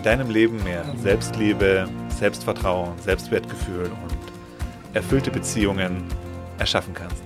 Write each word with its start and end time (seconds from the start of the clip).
in 0.00 0.04
deinem 0.04 0.30
Leben 0.30 0.64
mehr 0.64 0.82
Selbstliebe, 0.96 1.86
Selbstvertrauen, 2.08 2.98
Selbstwertgefühl 3.00 3.84
und 3.84 4.94
erfüllte 4.94 5.30
Beziehungen 5.30 6.04
erschaffen 6.58 6.94
kannst. 6.94 7.22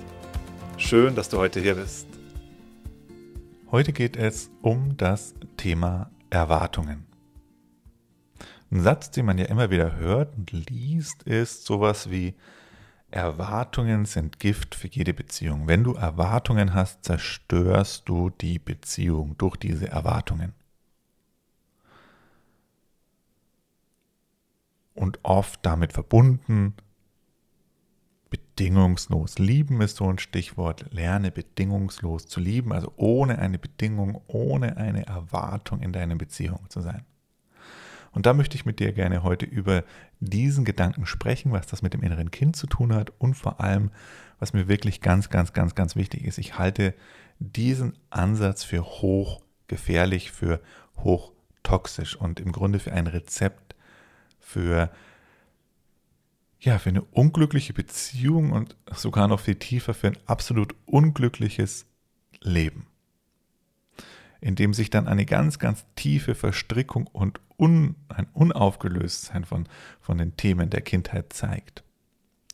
Schön, 0.77 1.15
dass 1.15 1.29
du 1.29 1.39
heute 1.39 1.61
hier 1.61 1.77
bist. 1.77 2.09
Heute 3.71 3.93
geht 3.93 4.17
es 4.17 4.51
um 4.61 4.97
das 4.97 5.37
Thema 5.57 6.11
Erwartungen. 6.31 7.07
Ein 8.73 8.81
Satz, 8.81 9.13
den 9.13 9.27
man 9.27 9.39
ja 9.39 9.45
immer 9.45 9.71
wieder 9.71 9.95
hört 9.95 10.37
und 10.37 10.51
liest, 10.51 11.23
ist 11.23 11.67
sowas 11.67 12.11
wie 12.11 12.35
Erwartungen 13.13 14.05
sind 14.05 14.41
Gift 14.41 14.75
für 14.75 14.89
jede 14.89 15.15
Beziehung. 15.15 15.69
Wenn 15.69 15.85
du 15.85 15.95
Erwartungen 15.95 16.75
hast, 16.75 17.05
zerstörst 17.05 18.09
du 18.09 18.31
die 18.31 18.59
Beziehung 18.59 19.39
durch 19.39 19.55
diese 19.59 19.87
Erwartungen. 19.87 20.55
Und 24.95 25.19
oft 25.23 25.61
damit 25.65 25.93
verbunden. 25.93 26.75
Bedingungslos 28.31 29.39
lieben 29.39 29.81
ist 29.81 29.97
so 29.97 30.09
ein 30.09 30.19
Stichwort. 30.19 30.87
Lerne 30.91 31.31
bedingungslos 31.31 32.27
zu 32.27 32.41
lieben, 32.41 32.73
also 32.73 32.93
ohne 32.97 33.39
eine 33.39 33.59
Bedingung, 33.59 34.23
ohne 34.27 34.77
eine 34.77 35.07
Erwartung 35.07 35.81
in 35.81 35.93
deiner 35.93 36.17
Beziehung 36.17 36.69
zu 36.69 36.81
sein. 36.81 37.05
Und 38.15 38.27
da 38.27 38.33
möchte 38.33 38.57
ich 38.57 38.65
mit 38.65 38.79
dir 38.79 38.93
gerne 38.93 39.25
heute 39.25 39.45
über 39.45 39.83
diesen 40.21 40.65
Gedanken 40.65 41.05
sprechen, 41.05 41.51
was 41.51 41.67
das 41.67 41.83
mit 41.83 41.95
dem 41.95 42.03
inneren 42.03 42.31
Kind 42.31 42.55
zu 42.55 42.69
tun 42.69 42.95
hat 42.95 43.13
und 43.19 43.35
vor 43.35 43.61
allem, 43.61 43.91
was 44.39 44.53
mir 44.53 44.69
wirklich 44.69 45.01
ganz, 45.01 45.31
ganz, 45.31 45.53
ganz, 45.53 45.75
ganz 45.75 45.97
wichtig 45.97 46.25
ist. 46.25 46.39
Ich 46.39 46.57
halte 46.57 46.95
diesen 47.41 47.99
Ansatz 48.11 48.63
für 48.63 48.85
hochgefährlich, 48.85 50.31
für 50.31 50.61
hochtoxisch 50.97 52.15
und 52.15 52.39
im 52.39 52.53
Grunde 52.53 52.79
für 52.79 52.93
ein 52.93 53.09
Rezept 53.09 53.74
für 54.45 54.91
ja, 56.61 56.79
für 56.79 56.89
eine 56.89 57.03
unglückliche 57.03 57.75
Beziehung 57.75 58.53
und 58.53 58.77
sogar 58.95 59.29
noch 59.29 59.41
viel 59.41 59.57
tiefer 59.57 59.93
für 59.93 60.09
ein 60.09 60.19
absolut 60.25 60.75
unglückliches 60.87 61.85
Leben, 62.41 62.87
in 64.41 64.55
dem 64.55 64.73
sich 64.73 64.89
dann 64.89 65.07
eine 65.07 65.27
ganz, 65.27 65.59
ganz 65.59 65.85
tiefe 65.95 66.35
Verstrickung 66.35 67.07
und 67.09 67.39
un, 67.59 67.97
ein 68.09 68.29
Unaufgelöstsein 68.33 69.45
von, 69.45 69.69
von 70.01 70.17
den 70.17 70.39
Themen 70.39 70.71
der 70.71 70.81
Kindheit 70.81 71.35
zeigt. 71.35 71.85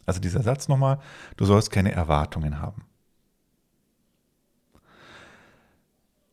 Also 0.06 0.20
dieser 0.20 0.42
Satz 0.42 0.66
nochmal, 0.66 0.98
du 1.36 1.44
sollst 1.44 1.70
keine 1.70 1.92
Erwartungen 1.92 2.58
haben. 2.58 2.84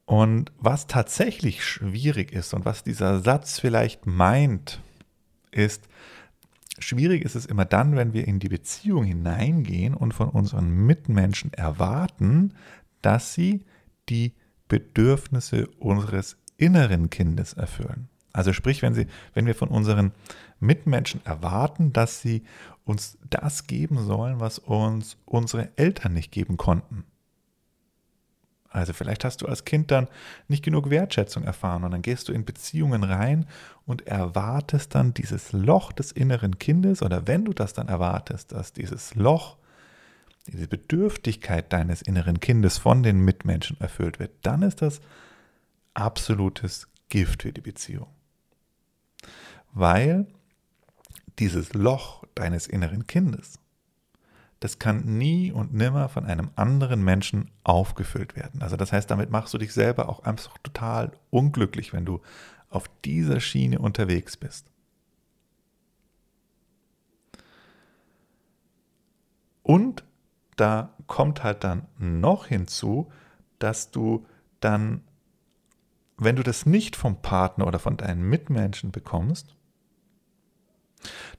Und 0.05 0.51
was 0.57 0.87
tatsächlich 0.87 1.63
schwierig 1.63 2.31
ist 2.31 2.55
und 2.55 2.65
was 2.65 2.83
dieser 2.83 3.19
Satz 3.19 3.59
vielleicht 3.59 4.07
meint, 4.07 4.81
ist, 5.57 5.87
schwierig 6.79 7.23
ist 7.23 7.35
es 7.35 7.45
immer 7.45 7.65
dann, 7.65 7.95
wenn 7.95 8.13
wir 8.13 8.27
in 8.27 8.39
die 8.39 8.49
Beziehung 8.49 9.03
hineingehen 9.03 9.93
und 9.93 10.13
von 10.13 10.29
unseren 10.29 10.69
Mitmenschen 10.85 11.51
erwarten, 11.53 12.53
dass 13.01 13.33
sie 13.33 13.65
die 14.09 14.33
Bedürfnisse 14.67 15.67
unseres 15.79 16.37
inneren 16.57 17.09
Kindes 17.09 17.53
erfüllen. 17.53 18.09
Also 18.33 18.53
sprich, 18.53 18.81
wenn, 18.81 18.93
sie, 18.93 19.07
wenn 19.33 19.47
wir 19.47 19.55
von 19.55 19.69
unseren 19.69 20.11
Mitmenschen 20.59 21.25
erwarten, 21.25 21.91
dass 21.93 22.21
sie 22.21 22.43
uns 22.85 23.17
das 23.29 23.65
geben 23.65 23.97
sollen, 24.05 24.39
was 24.39 24.59
uns 24.59 25.17
unsere 25.25 25.75
Eltern 25.75 26.13
nicht 26.13 26.31
geben 26.31 26.57
konnten. 26.57 27.03
Also 28.77 28.93
vielleicht 28.93 29.25
hast 29.25 29.41
du 29.41 29.47
als 29.47 29.65
Kind 29.65 29.91
dann 29.91 30.07
nicht 30.47 30.63
genug 30.63 30.89
Wertschätzung 30.89 31.43
erfahren 31.43 31.83
und 31.83 31.91
dann 31.91 32.01
gehst 32.01 32.29
du 32.29 32.33
in 32.33 32.45
Beziehungen 32.45 33.03
rein 33.03 33.47
und 33.85 34.07
erwartest 34.07 34.93
dann 34.93 35.13
dieses 35.13 35.51
Loch 35.51 35.91
des 35.91 36.11
inneren 36.11 36.59
Kindes 36.59 37.01
oder 37.01 37.27
wenn 37.27 37.45
du 37.45 37.53
das 37.53 37.73
dann 37.73 37.87
erwartest, 37.87 38.51
dass 38.51 38.73
dieses 38.73 39.15
Loch, 39.15 39.57
diese 40.47 40.67
Bedürftigkeit 40.67 41.73
deines 41.73 42.01
inneren 42.01 42.39
Kindes 42.39 42.77
von 42.77 43.03
den 43.03 43.19
Mitmenschen 43.19 43.79
erfüllt 43.81 44.19
wird, 44.19 44.31
dann 44.43 44.61
ist 44.61 44.81
das 44.81 45.01
absolutes 45.93 46.87
Gift 47.09 47.43
für 47.43 47.51
die 47.51 47.61
Beziehung. 47.61 48.07
Weil 49.73 50.27
dieses 51.39 51.73
Loch 51.73 52.23
deines 52.35 52.67
inneren 52.67 53.07
Kindes 53.07 53.59
das 54.59 54.79
kann 54.79 55.17
nie 55.17 55.51
und 55.51 55.73
nimmer 55.73 56.09
von 56.09 56.25
einem 56.25 56.49
anderen 56.55 57.03
Menschen 57.03 57.51
aufgefüllt 57.63 58.35
werden. 58.35 58.61
Also 58.61 58.75
das 58.75 58.91
heißt, 58.91 59.09
damit 59.09 59.29
machst 59.29 59.53
du 59.53 59.57
dich 59.57 59.73
selber 59.73 60.09
auch 60.09 60.23
einfach 60.23 60.57
total 60.59 61.11
unglücklich, 61.29 61.93
wenn 61.93 62.05
du 62.05 62.21
auf 62.69 62.89
dieser 63.05 63.39
Schiene 63.39 63.79
unterwegs 63.79 64.35
bist. 64.35 64.71
Und 69.61 70.05
da 70.55 70.93
kommt 71.07 71.43
halt 71.43 71.63
dann 71.63 71.87
noch 71.97 72.47
hinzu, 72.47 73.11
dass 73.59 73.91
du 73.91 74.25
dann, 74.61 75.03
wenn 76.17 76.35
du 76.35 76.43
das 76.43 76.65
nicht 76.65 76.95
vom 76.95 77.21
Partner 77.21 77.67
oder 77.67 77.77
von 77.77 77.97
deinen 77.97 78.23
Mitmenschen 78.23 78.91
bekommst, 78.91 79.56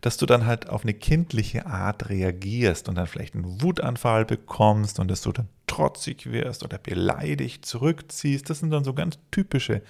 dass 0.01 0.17
du 0.17 0.27
dann 0.27 0.47
halt 0.47 0.69
auf 0.69 0.83
eine 0.83 0.95
kindliche 0.95 1.67
Art 1.67 2.09
reagierst 2.09 2.89
und 2.89 2.95
dann 2.95 3.07
vielleicht 3.07 3.35
einen 3.35 3.63
Wutanfall 3.63 4.25
bekommst 4.25 4.99
und 5.01 5.11
dass 5.11 5.23
du 5.23 5.33
dann 5.33 5.49
trotzig 5.67 6.31
wirst 6.31 6.63
oder 6.65 6.79
beleidigt 6.79 7.67
zurückziehst. 7.67 8.49
Das 8.49 8.61
sind 8.61 8.71
dann 8.71 8.85
so 8.85 8.95
ganz 8.95 9.19
typische 9.31 9.83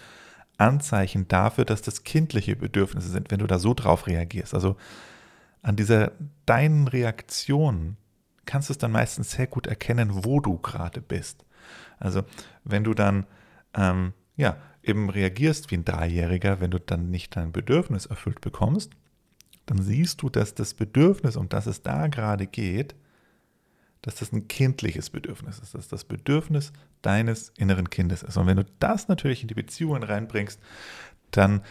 Anzeichen 0.56 1.28
dafür, 1.28 1.64
dass 1.64 1.82
das 1.82 2.04
kindliche 2.04 2.56
Bedürfnisse 2.56 3.08
sind, 3.08 3.30
wenn 3.30 3.38
du 3.38 3.46
da 3.46 3.58
so 3.58 3.74
drauf 3.74 4.06
reagierst. 4.06 4.54
Also 4.54 4.76
an 5.62 5.76
dieser 5.76 6.12
deinen 6.46 6.88
Reaktionen 6.88 7.96
kannst 8.44 8.68
du 8.68 8.72
es 8.72 8.78
dann 8.78 8.92
meistens 8.92 9.32
sehr 9.32 9.46
gut 9.46 9.66
erkennen, 9.66 10.24
wo 10.24 10.40
du 10.40 10.58
gerade 10.58 11.00
bist. 11.00 11.44
Also 11.98 12.22
wenn 12.64 12.84
du 12.84 12.94
dann 12.94 13.26
ähm, 13.74 14.14
ja 14.36 14.56
eben 14.82 15.10
reagierst 15.10 15.70
wie 15.70 15.76
ein 15.76 15.84
Dreijähriger, 15.84 16.60
wenn 16.60 16.70
du 16.70 16.80
dann 16.80 17.10
nicht 17.10 17.36
dein 17.36 17.52
Bedürfnis 17.52 18.06
erfüllt 18.06 18.40
bekommst, 18.40 18.92
dann 19.68 19.82
siehst 19.82 20.22
du, 20.22 20.28
dass 20.28 20.54
das 20.54 20.74
Bedürfnis, 20.74 21.36
um 21.36 21.48
das 21.48 21.66
es 21.66 21.82
da 21.82 22.06
gerade 22.08 22.46
geht, 22.46 22.94
dass 24.02 24.16
das 24.16 24.32
ein 24.32 24.48
kindliches 24.48 25.10
Bedürfnis 25.10 25.58
ist, 25.58 25.74
dass 25.74 25.88
das 25.88 26.04
Bedürfnis 26.04 26.72
deines 27.02 27.52
inneren 27.56 27.90
Kindes 27.90 28.22
ist. 28.22 28.36
Und 28.36 28.46
wenn 28.46 28.56
du 28.56 28.64
das 28.78 29.08
natürlich 29.08 29.42
in 29.42 29.48
die 29.48 29.54
Beziehungen 29.54 30.02
reinbringst, 30.02 30.60
dann 31.30 31.62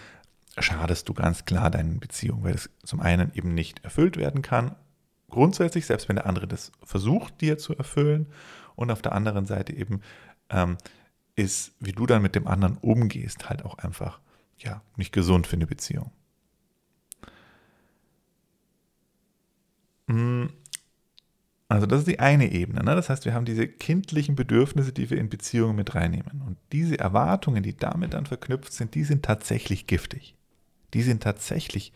schadest 0.58 1.08
du 1.08 1.14
ganz 1.14 1.46
klar 1.46 1.72
deinen 1.72 2.00
Beziehungen, 2.00 2.44
weil 2.44 2.56
es 2.56 2.70
zum 2.84 3.00
einen 3.00 3.32
eben 3.34 3.54
nicht 3.54 3.84
erfüllt 3.84 4.18
werden 4.18 4.42
kann, 4.42 4.76
grundsätzlich, 5.30 5.86
selbst 5.86 6.10
wenn 6.10 6.18
der 6.18 6.26
andere 6.26 6.48
das 6.48 6.72
versucht, 6.84 7.42
dir 7.42 7.58
zu 7.58 7.76
erfüllen, 7.76 8.28
und 8.78 8.92
auf 8.92 9.02
der 9.02 9.12
anderen 9.12 9.46
Seite 9.46 9.74
eben 9.74 10.02
ähm, 10.50 10.78
ist, 11.36 11.74
wie 11.80 11.92
du 11.92 12.06
dann 12.06 12.22
mit 12.22 12.36
dem 12.36 12.48
anderen 12.48 12.78
umgehst, 12.78 13.50
halt 13.50 13.66
auch 13.66 13.80
einfach 13.80 14.22
ja 14.60 14.82
nicht 14.96 15.12
gesund 15.12 15.48
für 15.48 15.56
eine 15.56 15.68
Beziehung. 15.68 16.12
Also 20.08 21.86
das 21.86 22.00
ist 22.00 22.08
die 22.08 22.20
eine 22.20 22.52
Ebene. 22.52 22.84
Ne? 22.84 22.96
Das 22.96 23.10
heißt, 23.10 23.26
wir 23.26 23.34
haben 23.34 23.46
diese 23.46 23.68
kindlichen 23.68 24.36
Bedürfnisse, 24.36 24.94
die 24.94 25.10
wir 25.10 25.18
in 25.18 25.30
Beziehungen 25.30 25.76
mit 25.76 25.96
reinnehmen. 25.96 26.42
Und 26.46 26.58
diese 26.72 26.98
Erwartungen, 26.98 27.62
die 27.62 27.76
damit 27.76 28.14
dann 28.14 28.26
verknüpft 28.26 28.72
sind, 28.72 28.96
die 28.96 29.04
sind 29.04 29.24
tatsächlich 29.24 29.86
giftig. 29.88 30.36
Die 30.94 31.02
sind 31.02 31.24
tatsächlich, 31.24 31.92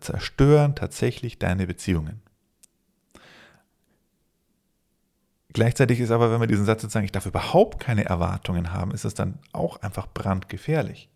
zerstören 0.00 0.74
tatsächlich 0.74 1.38
deine 1.38 1.66
Beziehungen. 1.66 2.20
Gleichzeitig 5.52 6.00
ist 6.00 6.10
aber, 6.10 6.32
wenn 6.32 6.40
wir 6.40 6.48
diesen 6.48 6.64
Satz 6.64 6.82
jetzt 6.82 6.92
sagen, 6.92 7.04
ich 7.04 7.12
darf 7.12 7.26
überhaupt 7.26 7.78
keine 7.78 8.04
Erwartungen 8.04 8.72
haben, 8.72 8.90
ist 8.90 9.04
es 9.04 9.14
dann 9.14 9.38
auch 9.52 9.80
einfach 9.82 10.08
brandgefährlich. 10.12 11.08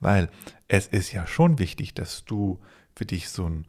Weil 0.00 0.28
es 0.66 0.88
ist 0.88 1.12
ja 1.12 1.24
schon 1.28 1.60
wichtig, 1.60 1.94
dass 1.94 2.24
du 2.24 2.58
für 2.96 3.06
dich 3.06 3.28
so 3.28 3.48
ein 3.48 3.66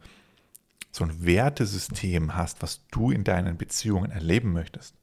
so 0.96 1.04
ein 1.04 1.26
Wertesystem 1.26 2.34
hast, 2.34 2.62
was 2.62 2.80
du 2.90 3.10
in 3.10 3.22
deinen 3.22 3.58
Beziehungen 3.58 4.10
erleben 4.10 4.52
möchtest. 4.52 4.94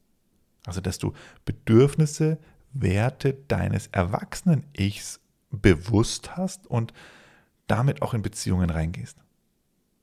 Also, 0.66 0.80
dass 0.80 0.98
du 0.98 1.12
Bedürfnisse, 1.44 2.38
Werte 2.72 3.34
deines 3.46 3.86
Erwachsenen-Ichs 3.88 5.20
bewusst 5.50 6.36
hast 6.36 6.66
und 6.66 6.92
damit 7.68 8.02
auch 8.02 8.12
in 8.12 8.22
Beziehungen 8.22 8.70
reingehst. 8.70 9.16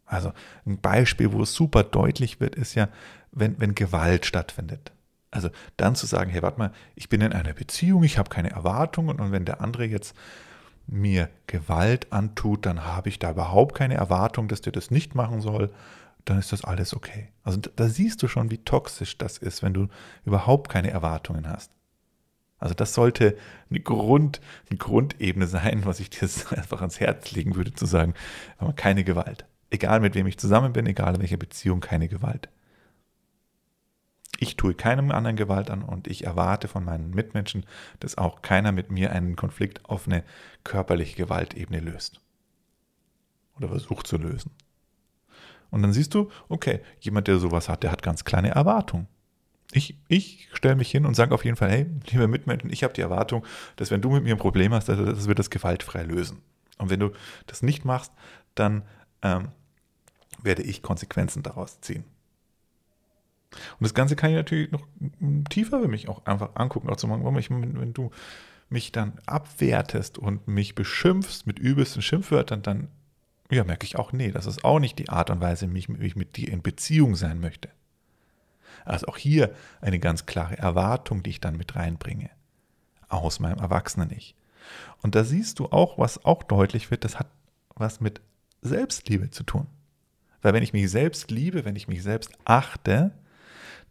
Also 0.05 0.31
ein 0.65 0.79
Beispiel, 0.79 1.33
wo 1.33 1.41
es 1.43 1.53
super 1.53 1.83
deutlich 1.83 2.39
wird, 2.39 2.55
ist 2.55 2.75
ja, 2.75 2.87
wenn, 3.33 3.59
wenn 3.59 3.75
Gewalt 3.75 4.25
stattfindet. 4.25 4.93
Also 5.29 5.49
dann 5.75 5.95
zu 5.95 6.05
sagen, 6.05 6.31
hey, 6.31 6.41
warte 6.41 6.59
mal, 6.59 6.71
ich 6.95 7.09
bin 7.09 7.19
in 7.19 7.33
einer 7.33 7.53
Beziehung, 7.53 8.03
ich 8.03 8.17
habe 8.17 8.29
keine 8.29 8.51
Erwartungen 8.51 9.19
und 9.19 9.33
wenn 9.33 9.45
der 9.45 9.59
andere 9.59 9.85
jetzt 9.85 10.15
mir 10.91 11.29
Gewalt 11.47 12.11
antut, 12.11 12.65
dann 12.65 12.85
habe 12.85 13.09
ich 13.09 13.17
da 13.17 13.31
überhaupt 13.31 13.75
keine 13.75 13.95
Erwartung, 13.95 14.47
dass 14.47 14.61
der 14.61 14.73
das 14.73 14.91
nicht 14.91 15.15
machen 15.15 15.41
soll, 15.41 15.71
dann 16.25 16.37
ist 16.37 16.51
das 16.51 16.63
alles 16.63 16.95
okay. 16.95 17.29
Also 17.43 17.59
da 17.59 17.87
siehst 17.87 18.21
du 18.21 18.27
schon, 18.27 18.51
wie 18.51 18.59
toxisch 18.59 19.17
das 19.17 19.37
ist, 19.37 19.63
wenn 19.63 19.73
du 19.73 19.87
überhaupt 20.25 20.69
keine 20.69 20.91
Erwartungen 20.91 21.47
hast. 21.47 21.71
Also 22.59 22.75
das 22.75 22.93
sollte 22.93 23.35
eine, 23.69 23.79
Grund, 23.79 24.39
eine 24.69 24.77
Grundebene 24.77 25.47
sein, 25.47 25.81
was 25.85 25.99
ich 25.99 26.11
dir 26.11 26.29
einfach 26.55 26.81
ans 26.81 26.99
Herz 26.99 27.31
legen 27.31 27.55
würde, 27.55 27.73
zu 27.73 27.85
sagen, 27.85 28.13
keine 28.75 29.03
Gewalt. 29.03 29.45
Egal 29.71 30.01
mit 30.01 30.13
wem 30.15 30.27
ich 30.27 30.37
zusammen 30.37 30.73
bin, 30.73 30.85
egal 30.85 31.15
in 31.15 31.21
welcher 31.21 31.37
Beziehung, 31.37 31.79
keine 31.79 32.07
Gewalt. 32.07 32.49
Ich 34.39 34.55
tue 34.57 34.73
keinem 34.73 35.11
anderen 35.11 35.35
Gewalt 35.35 35.69
an 35.69 35.83
und 35.83 36.07
ich 36.07 36.25
erwarte 36.25 36.67
von 36.67 36.83
meinen 36.83 37.11
Mitmenschen, 37.11 37.65
dass 37.99 38.17
auch 38.17 38.41
keiner 38.41 38.71
mit 38.71 38.89
mir 38.89 39.11
einen 39.11 39.35
Konflikt 39.35 39.87
auf 39.89 40.07
eine 40.07 40.23
körperliche 40.63 41.15
Gewaltebene 41.15 41.79
löst. 41.79 42.19
Oder 43.57 43.67
versucht 43.67 44.07
zu 44.07 44.17
lösen. 44.17 44.51
Und 45.69 45.81
dann 45.81 45.93
siehst 45.93 46.13
du, 46.13 46.29
okay, 46.49 46.81
jemand, 46.99 47.27
der 47.27 47.39
sowas 47.39 47.69
hat, 47.69 47.83
der 47.83 47.91
hat 47.91 48.03
ganz 48.03 48.25
kleine 48.25 48.49
Erwartungen. 48.49 49.07
Ich, 49.71 49.97
ich 50.09 50.49
stelle 50.53 50.75
mich 50.75 50.91
hin 50.91 51.05
und 51.05 51.15
sage 51.15 51.33
auf 51.33 51.45
jeden 51.45 51.55
Fall, 51.55 51.69
hey, 51.69 51.85
liebe 52.11 52.27
Mitmenschen, 52.27 52.69
ich 52.69 52.83
habe 52.83 52.93
die 52.93 53.01
Erwartung, 53.01 53.45
dass 53.77 53.89
wenn 53.89 54.01
du 54.01 54.09
mit 54.11 54.23
mir 54.23 54.35
ein 54.35 54.39
Problem 54.39 54.73
hast, 54.73 54.89
dass, 54.89 55.27
wir 55.27 55.35
das 55.35 55.49
gewaltfrei 55.49 56.03
lösen. 56.03 56.41
Und 56.77 56.89
wenn 56.89 56.99
du 56.99 57.11
das 57.47 57.61
nicht 57.61 57.85
machst, 57.85 58.11
dann 58.53 58.83
ähm, 59.21 59.49
werde 60.43 60.63
ich 60.63 60.81
Konsequenzen 60.81 61.41
daraus 61.41 61.79
ziehen. 61.79 62.03
Und 63.51 63.81
das 63.81 63.93
Ganze 63.93 64.15
kann 64.15 64.31
ich 64.31 64.37
natürlich 64.37 64.71
noch 64.71 64.87
tiefer 65.49 65.81
für 65.81 65.87
mich 65.87 66.07
auch 66.07 66.25
einfach 66.25 66.55
angucken, 66.55 66.89
auch 66.89 66.97
zu 66.97 67.07
machen, 67.07 67.23
warum 67.23 67.37
ich, 67.37 67.49
wenn 67.49 67.93
du 67.93 68.11
mich 68.69 68.91
dann 68.91 69.13
abwertest 69.25 70.17
und 70.17 70.47
mich 70.47 70.75
beschimpfst 70.75 71.45
mit 71.45 71.59
übelsten 71.59 72.01
Schimpfwörtern, 72.01 72.61
dann 72.61 72.87
ja, 73.51 73.65
merke 73.65 73.85
ich 73.85 73.97
auch, 73.97 74.13
nee, 74.13 74.31
das 74.31 74.45
ist 74.45 74.63
auch 74.63 74.79
nicht 74.79 74.97
die 74.97 75.09
Art 75.09 75.29
und 75.29 75.41
Weise, 75.41 75.71
wie 75.73 75.79
ich, 75.79 75.89
wie 75.89 76.05
ich 76.05 76.15
mit 76.15 76.37
dir 76.37 76.49
in 76.49 76.61
Beziehung 76.61 77.15
sein 77.15 77.41
möchte. 77.41 77.69
Also 78.85 79.07
auch 79.07 79.17
hier 79.17 79.53
eine 79.81 79.99
ganz 79.99 80.25
klare 80.25 80.57
Erwartung, 80.57 81.21
die 81.21 81.31
ich 81.31 81.41
dann 81.41 81.57
mit 81.57 81.75
reinbringe. 81.75 82.29
Aus 83.09 83.41
meinem 83.41 83.59
Erwachsenen-Ich. 83.59 84.35
Und 85.01 85.15
da 85.15 85.25
siehst 85.25 85.59
du 85.59 85.65
auch, 85.65 85.97
was 85.97 86.23
auch 86.23 86.43
deutlich 86.43 86.91
wird, 86.91 87.03
das 87.03 87.19
hat 87.19 87.27
was 87.75 87.99
mit 87.99 88.21
Selbstliebe 88.61 89.31
zu 89.31 89.43
tun. 89.43 89.67
Weil 90.41 90.53
wenn 90.53 90.63
ich 90.63 90.73
mich 90.73 90.89
selbst 90.89 91.29
liebe, 91.29 91.65
wenn 91.65 91.75
ich 91.75 91.87
mich 91.87 92.03
selbst 92.03 92.31
achte, 92.45 93.11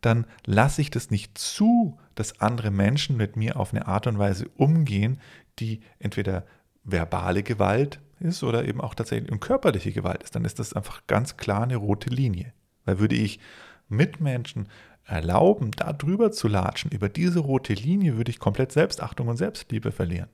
dann 0.01 0.27
lasse 0.45 0.81
ich 0.81 0.91
das 0.91 1.11
nicht 1.11 1.37
zu, 1.37 1.99
dass 2.15 2.41
andere 2.41 2.71
Menschen 2.71 3.17
mit 3.17 3.37
mir 3.37 3.59
auf 3.59 3.73
eine 3.73 3.87
Art 3.87 4.07
und 4.07 4.19
Weise 4.19 4.49
umgehen, 4.57 5.21
die 5.59 5.81
entweder 5.99 6.47
verbale 6.85 7.43
Gewalt 7.43 8.01
ist 8.21 8.43
oder 8.43 8.67
eben 8.67 8.81
auch 8.81 8.95
tatsächlich 8.95 9.39
körperliche 9.41 9.93
Gewalt 9.93 10.23
ist. 10.23 10.35
Dann 10.35 10.45
ist 10.45 10.59
das 10.59 10.73
einfach 10.73 11.07
ganz 11.07 11.37
klar 11.37 11.63
eine 11.63 11.77
rote 11.77 12.11
Linie. 12.11 12.53
Weil 12.85 12.99
würde 12.99 13.17
ich 13.17 13.41
Mitmenschen 13.89 14.69
erlauben, 15.05 15.73
da 15.73 15.93
drüber 15.93 16.31
zu 16.31 16.49
latschen, 16.49 16.91
über 16.91 17.09
diese 17.09 17.41
rote 17.41 17.75
Linie, 17.75 18.17
würde 18.17 18.31
ich 18.31 18.39
komplett 18.39 18.73
Selbstachtung 18.73 19.29
und 19.29 19.37
Selbstliebe 19.37 19.93
verlieren. 19.93 20.29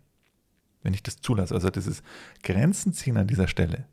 Wenn 0.83 0.95
ich 0.95 1.03
das 1.03 1.21
zulasse. 1.21 1.55
Also 1.55 1.71
dieses 1.71 2.03
Grenzen 2.43 2.93
ziehen 2.93 3.17
an 3.17 3.27
dieser 3.27 3.49
Stelle 3.49 3.87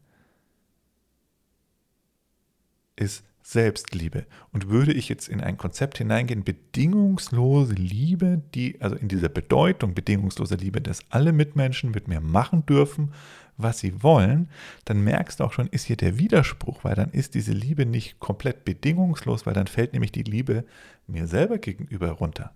ist 2.96 3.26
Selbstliebe. 3.44 4.26
Und 4.52 4.70
würde 4.70 4.94
ich 4.94 5.10
jetzt 5.10 5.28
in 5.28 5.42
ein 5.42 5.58
Konzept 5.58 5.98
hineingehen, 5.98 6.44
bedingungslose 6.44 7.74
Liebe, 7.74 8.42
die, 8.56 8.82
also 8.82 8.96
in 8.96 9.10
dieser 9.10 9.30
Bedeutung 9.30 9.94
bedingungslose 9.94 10.56
Liebe, 10.56 10.82
dass 10.82 11.02
alle 11.10 11.34
Mitmenschen 11.34 11.92
mit 11.92 12.08
mir 12.08 12.22
machen 12.22 12.66
dürfen, 12.66 13.12
was 13.58 13.80
sie 13.80 14.02
wollen, 14.02 14.50
dann 14.86 15.04
merkst 15.04 15.40
du 15.40 15.44
auch 15.44 15.54
schon, 15.54 15.68
ist 15.68 15.86
hier 15.86 15.98
der 15.98 16.18
Widerspruch, 16.18 16.84
weil 16.84 16.96
dann 16.96 17.12
ist 17.12 17.36
diese 17.36 17.52
Liebe 17.52 17.86
nicht 17.86 18.20
komplett 18.20 18.66
bedingungslos, 18.66 19.46
weil 19.46 19.54
dann 19.54 19.68
fällt 19.68 19.94
nämlich 19.94 20.12
die 20.12 20.24
Liebe 20.24 20.66
mir 21.06 21.28
selber 21.28 21.60
gegenüber 21.60 22.12
runter. 22.12 22.54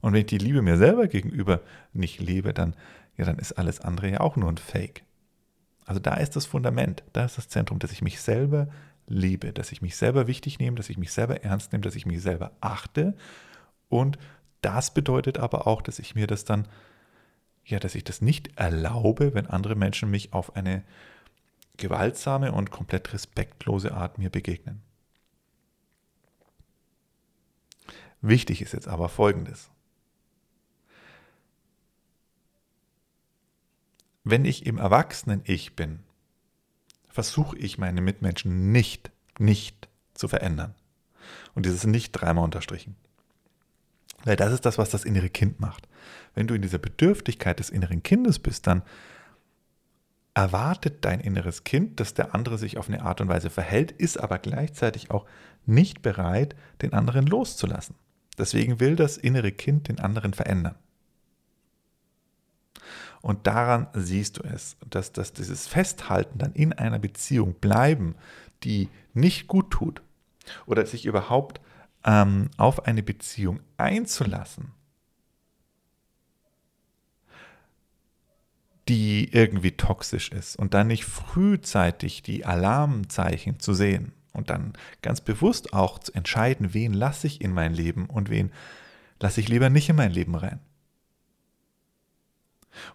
Und 0.00 0.12
wenn 0.12 0.20
ich 0.20 0.26
die 0.26 0.38
Liebe 0.38 0.62
mir 0.62 0.76
selber 0.76 1.08
gegenüber 1.08 1.60
nicht 1.92 2.20
lebe, 2.20 2.54
dann, 2.54 2.76
ja, 3.16 3.24
dann 3.24 3.38
ist 3.38 3.52
alles 3.52 3.80
andere 3.80 4.10
ja 4.12 4.20
auch 4.20 4.36
nur 4.36 4.48
ein 4.48 4.58
Fake. 4.58 5.02
Also 5.84 6.00
da 6.00 6.14
ist 6.14 6.36
das 6.36 6.46
Fundament, 6.46 7.02
da 7.12 7.24
ist 7.24 7.38
das 7.38 7.48
Zentrum, 7.48 7.78
dass 7.78 7.92
ich 7.92 8.02
mich 8.02 8.20
selber 8.20 8.68
liebe, 9.06 9.52
dass 9.52 9.72
ich 9.72 9.82
mich 9.82 9.96
selber 9.96 10.26
wichtig 10.26 10.58
nehme, 10.58 10.76
dass 10.76 10.90
ich 10.90 10.98
mich 10.98 11.12
selber 11.12 11.42
ernst 11.44 11.72
nehme, 11.72 11.82
dass 11.82 11.94
ich 11.94 12.06
mich 12.06 12.22
selber 12.22 12.52
achte. 12.60 13.14
Und 13.88 14.18
das 14.62 14.92
bedeutet 14.92 15.38
aber 15.38 15.66
auch, 15.66 15.82
dass 15.82 15.98
ich 15.98 16.14
mir 16.14 16.26
das 16.26 16.44
dann, 16.44 16.66
ja, 17.64 17.78
dass 17.78 17.94
ich 17.94 18.04
das 18.04 18.20
nicht 18.20 18.56
erlaube, 18.58 19.34
wenn 19.34 19.46
andere 19.46 19.76
Menschen 19.76 20.10
mich 20.10 20.32
auf 20.32 20.56
eine 20.56 20.82
gewaltsame 21.76 22.52
und 22.52 22.70
komplett 22.70 23.12
respektlose 23.12 23.94
Art 23.94 24.18
mir 24.18 24.30
begegnen. 24.30 24.82
Wichtig 28.22 28.62
ist 28.62 28.72
jetzt 28.72 28.88
aber 28.88 29.08
Folgendes. 29.08 29.70
Wenn 34.24 34.44
ich 34.44 34.66
im 34.66 34.78
Erwachsenen-Ich 34.78 35.76
bin, 35.76 36.00
versuche 37.16 37.56
ich 37.56 37.78
meine 37.78 38.02
Mitmenschen 38.02 38.72
nicht, 38.72 39.10
nicht 39.38 39.88
zu 40.12 40.28
verändern. 40.28 40.74
Und 41.54 41.64
dieses 41.64 41.86
nicht 41.86 42.12
dreimal 42.12 42.44
unterstrichen. 42.44 42.94
Weil 44.24 44.36
das 44.36 44.52
ist 44.52 44.66
das, 44.66 44.76
was 44.76 44.90
das 44.90 45.06
innere 45.06 45.30
Kind 45.30 45.58
macht. 45.58 45.88
Wenn 46.34 46.46
du 46.46 46.54
in 46.54 46.60
dieser 46.60 46.76
Bedürftigkeit 46.76 47.58
des 47.58 47.70
inneren 47.70 48.02
Kindes 48.02 48.38
bist, 48.38 48.66
dann 48.66 48.82
erwartet 50.34 51.06
dein 51.06 51.20
inneres 51.20 51.64
Kind, 51.64 52.00
dass 52.00 52.12
der 52.12 52.34
andere 52.34 52.58
sich 52.58 52.76
auf 52.76 52.88
eine 52.88 53.00
Art 53.00 53.22
und 53.22 53.28
Weise 53.28 53.48
verhält, 53.48 53.92
ist 53.92 54.20
aber 54.20 54.38
gleichzeitig 54.38 55.10
auch 55.10 55.24
nicht 55.64 56.02
bereit, 56.02 56.54
den 56.82 56.92
anderen 56.92 57.26
loszulassen. 57.26 57.94
Deswegen 58.36 58.78
will 58.78 58.94
das 58.94 59.16
innere 59.16 59.52
Kind 59.52 59.88
den 59.88 60.00
anderen 60.00 60.34
verändern. 60.34 60.74
Und 63.26 63.48
daran 63.48 63.88
siehst 63.92 64.36
du 64.36 64.44
es, 64.44 64.76
dass, 64.88 65.10
dass 65.10 65.32
dieses 65.32 65.66
Festhalten 65.66 66.38
dann 66.38 66.52
in 66.52 66.72
einer 66.72 67.00
Beziehung 67.00 67.54
bleiben, 67.54 68.14
die 68.62 68.88
nicht 69.14 69.48
gut 69.48 69.72
tut, 69.72 70.00
oder 70.64 70.86
sich 70.86 71.06
überhaupt 71.06 71.60
ähm, 72.04 72.50
auf 72.56 72.86
eine 72.86 73.02
Beziehung 73.02 73.58
einzulassen, 73.78 74.70
die 78.88 79.28
irgendwie 79.32 79.72
toxisch 79.72 80.30
ist 80.30 80.54
und 80.54 80.72
dann 80.72 80.86
nicht 80.86 81.04
frühzeitig 81.04 82.22
die 82.22 82.44
Alarmzeichen 82.44 83.58
zu 83.58 83.74
sehen 83.74 84.12
und 84.34 84.50
dann 84.50 84.74
ganz 85.02 85.20
bewusst 85.20 85.72
auch 85.72 85.98
zu 85.98 86.12
entscheiden, 86.12 86.74
wen 86.74 86.92
lasse 86.92 87.26
ich 87.26 87.40
in 87.40 87.52
mein 87.52 87.74
Leben 87.74 88.06
und 88.06 88.30
wen 88.30 88.52
lasse 89.18 89.40
ich 89.40 89.48
lieber 89.48 89.68
nicht 89.68 89.88
in 89.88 89.96
mein 89.96 90.12
Leben 90.12 90.36
rein. 90.36 90.60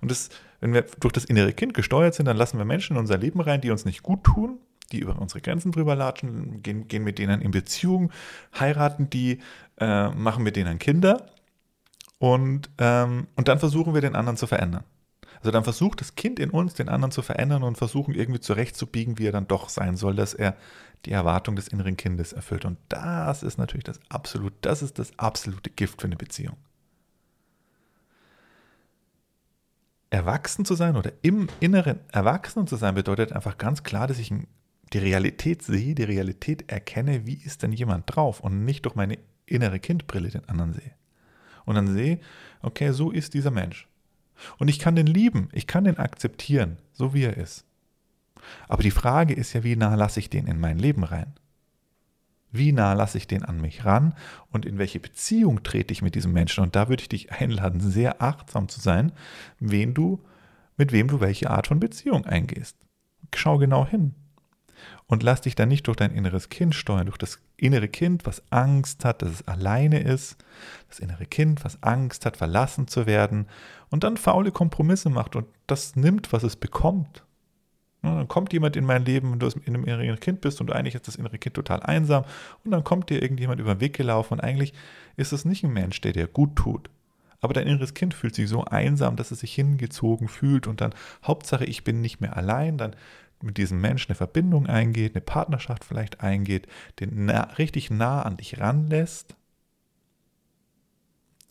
Und 0.01 0.11
das, 0.11 0.29
wenn 0.59 0.73
wir 0.73 0.85
durch 1.00 1.13
das 1.13 1.25
innere 1.25 1.53
Kind 1.53 1.73
gesteuert 1.73 2.13
sind, 2.13 2.25
dann 2.25 2.38
lassen 2.38 2.57
wir 2.57 2.65
Menschen 2.65 2.95
in 2.95 3.00
unser 3.00 3.17
Leben 3.17 3.41
rein, 3.41 3.61
die 3.61 3.71
uns 3.71 3.85
nicht 3.85 4.03
gut 4.03 4.23
tun, 4.23 4.59
die 4.91 5.00
über 5.00 5.19
unsere 5.19 5.41
Grenzen 5.41 5.71
drüber 5.71 5.95
latschen, 5.95 6.61
gehen, 6.61 6.88
gehen 6.88 7.03
mit 7.03 7.19
denen 7.19 7.41
in 7.41 7.51
Beziehung, 7.51 8.11
heiraten 8.59 9.09
die, 9.09 9.39
äh, 9.79 10.09
machen 10.09 10.43
mit 10.43 10.55
denen 10.55 10.79
Kinder 10.79 11.25
und, 12.19 12.69
ähm, 12.77 13.27
und 13.35 13.47
dann 13.47 13.59
versuchen 13.59 13.93
wir 13.93 14.01
den 14.01 14.15
anderen 14.15 14.38
zu 14.38 14.47
verändern. 14.47 14.83
Also 15.39 15.50
dann 15.50 15.63
versucht 15.63 16.01
das 16.01 16.13
Kind 16.13 16.39
in 16.39 16.51
uns, 16.51 16.75
den 16.75 16.88
anderen 16.88 17.11
zu 17.11 17.23
verändern 17.23 17.63
und 17.63 17.77
versuchen 17.77 18.13
irgendwie 18.13 18.39
zurechtzubiegen, 18.39 19.17
wie 19.17 19.25
er 19.25 19.31
dann 19.31 19.47
doch 19.47 19.69
sein 19.69 19.97
soll, 19.97 20.15
dass 20.15 20.35
er 20.35 20.55
die 21.05 21.11
Erwartung 21.11 21.55
des 21.55 21.67
inneren 21.67 21.97
Kindes 21.97 22.31
erfüllt. 22.31 22.63
Und 22.63 22.77
das 22.89 23.41
ist 23.41 23.57
natürlich 23.57 23.85
das 23.85 24.00
absolute, 24.09 24.55
das 24.61 24.83
ist 24.83 25.00
das 25.00 25.17
absolute 25.17 25.71
Gift 25.71 26.00
für 26.00 26.05
eine 26.05 26.15
Beziehung. 26.15 26.57
Erwachsen 30.11 30.65
zu 30.65 30.75
sein 30.75 30.97
oder 30.97 31.13
im 31.23 31.47
Inneren 31.59 32.01
erwachsen 32.11 32.67
zu 32.67 32.75
sein, 32.75 32.93
bedeutet 32.93 33.31
einfach 33.31 33.57
ganz 33.57 33.81
klar, 33.81 34.07
dass 34.07 34.19
ich 34.19 34.31
die 34.93 34.97
Realität 34.97 35.63
sehe, 35.63 35.95
die 35.95 36.03
Realität 36.03 36.69
erkenne, 36.69 37.25
wie 37.25 37.35
ist 37.35 37.63
denn 37.63 37.71
jemand 37.71 38.13
drauf 38.13 38.41
und 38.41 38.65
nicht 38.65 38.85
durch 38.85 38.95
meine 38.95 39.17
innere 39.45 39.79
Kindbrille 39.79 40.29
den 40.29 40.47
anderen 40.49 40.73
sehe. 40.73 40.91
Und 41.65 41.75
dann 41.75 41.87
sehe, 41.87 42.19
okay, 42.61 42.91
so 42.91 43.09
ist 43.09 43.33
dieser 43.33 43.51
Mensch. 43.51 43.87
Und 44.57 44.67
ich 44.67 44.79
kann 44.79 44.95
den 44.95 45.07
lieben, 45.07 45.49
ich 45.53 45.65
kann 45.65 45.85
den 45.85 45.97
akzeptieren, 45.97 46.77
so 46.91 47.13
wie 47.13 47.23
er 47.23 47.37
ist. 47.37 47.65
Aber 48.67 48.83
die 48.83 48.91
Frage 48.91 49.33
ist 49.33 49.53
ja, 49.53 49.63
wie 49.63 49.75
nah 49.75 49.95
lasse 49.95 50.19
ich 50.19 50.29
den 50.29 50.47
in 50.47 50.59
mein 50.59 50.79
Leben 50.79 51.03
rein? 51.03 51.33
Wie 52.51 52.72
nah 52.74 52.93
lasse 52.93 53.17
ich 53.17 53.27
den 53.27 53.43
an 53.43 53.62
mich 53.62 53.86
ran 53.86 54.13
und 54.50 54.65
in 54.65 54.77
welche 54.77 55.00
Beziehung 55.00 55.63
trete 55.63 55.93
ich 55.93 56.01
mit 56.01 56.15
diesem 56.15 56.34
Menschen? 56.34 56.63
Und 56.63 56.75
da 56.75 56.89
würde 56.89 57.01
ich 57.01 57.10
dich 57.10 57.31
einladen, 57.31 57.79
sehr 57.79 58.22
achtsam 58.22 58.67
zu 58.67 58.81
sein, 58.81 59.12
wen 59.60 59.93
du 59.93 60.22
mit 60.77 60.91
wem 60.91 61.08
du 61.08 61.20
welche 61.20 61.50
Art 61.51 61.67
von 61.67 61.79
Beziehung 61.79 62.25
eingehst. 62.25 62.75
Schau 63.36 63.58
genau 63.58 63.86
hin. 63.86 64.15
Und 65.05 65.22
lass 65.22 65.41
dich 65.41 65.53
dann 65.53 65.70
nicht 65.70 65.86
durch 65.86 65.98
dein 65.98 66.12
inneres 66.12 66.50
Kind 66.50 66.74
steuern, 66.74 67.05
durch 67.05 67.20
das 67.20 67.39
innere 67.55 67.88
Kind, 67.88 68.25
was 68.25 68.41
Angst 68.50 69.05
hat, 69.05 69.22
dass 69.22 69.29
es 69.29 69.48
alleine 69.48 70.00
ist, 70.00 70.38
das 70.89 71.00
innere 71.00 71.25
Kind, 71.25 71.63
was 71.63 71.84
Angst 71.84 72.25
hat, 72.25 72.38
verlassen 72.38 72.88
zu 72.88 73.05
werden 73.05 73.46
und 73.91 74.03
dann 74.03 74.17
faule 74.17 74.51
Kompromisse 74.51 75.10
macht 75.12 75.36
und 75.36 75.46
das 75.67 75.96
nimmt, 75.96 76.34
was 76.34 76.41
es 76.41 76.55
bekommt. 76.55 77.24
Und 78.03 78.15
dann 78.15 78.27
kommt 78.27 78.51
jemand 78.51 78.75
in 78.75 78.86
mein 78.86 79.05
Leben, 79.05 79.31
wenn 79.31 79.39
du 79.39 79.48
in 79.48 79.75
einem 79.75 79.86
inneren 79.86 80.20
Kind 80.20 80.41
bist 80.41 80.60
und 80.60 80.72
eigentlich 80.72 80.96
ist 80.96 81.08
das 81.08 81.17
innere 81.17 81.38
Kind 81.38 81.55
total 81.55 81.81
einsam 81.84 82.25
und 82.63 82.72
dann 82.72 82.84
kommt 82.84 83.10
dir 83.10 83.22
irgendjemand 83.22 83.60
über 83.60 83.75
den 83.75 83.81
Weg 83.81 83.96
gelaufen 83.96 84.34
und 84.34 84.39
eigentlich 84.39 84.74
ist 85.17 85.34
es 85.34 85.46
nicht 85.46 85.63
ein 85.63 85.72
Mensch, 85.72 86.01
der 86.01 86.13
dir 86.13 86.27
gut 86.27 86.55
tut. 86.55 86.89
Aber 87.41 87.53
dein 87.53 87.67
inneres 87.67 87.93
Kind 87.93 88.13
fühlt 88.13 88.36
sich 88.36 88.50
so 88.50 88.65
einsam, 88.65 89.15
dass 89.15 89.31
es 89.31 89.39
sich 89.39 89.53
hingezogen 89.53 90.27
fühlt 90.27 90.67
und 90.67 90.81
dann 90.81 90.93
Hauptsache, 91.24 91.65
ich 91.65 91.84
bin 91.84 92.01
nicht 92.01 92.22
mehr 92.22 92.36
allein, 92.36 92.77
dann 92.77 92.96
mit 93.43 93.58
diesem 93.58 93.81
Menschen 93.81 94.10
eine 94.10 94.15
Verbindung 94.15 94.67
eingeht, 94.67 95.15
eine 95.15 95.22
Partnerschaft 95.22 95.84
vielleicht 95.84 96.22
eingeht, 96.22 96.67
den 97.00 97.25
nah, 97.25 97.43
richtig 97.58 97.89
nah 97.91 98.22
an 98.24 98.38
dich 98.38 98.60
ranlässt, 98.60 99.36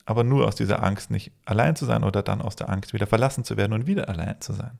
aber 0.04 0.24
nur 0.24 0.46
aus 0.46 0.56
dieser 0.56 0.82
Angst 0.82 1.10
nicht 1.12 1.32
allein 1.44 1.76
zu 1.76 1.84
sein 1.84 2.02
oder 2.02 2.22
dann 2.22 2.42
aus 2.42 2.56
der 2.56 2.68
Angst 2.68 2.92
wieder 2.92 3.06
verlassen 3.06 3.44
zu 3.44 3.56
werden 3.56 3.72
und 3.72 3.86
wieder 3.86 4.08
allein 4.08 4.40
zu 4.40 4.52
sein. 4.52 4.78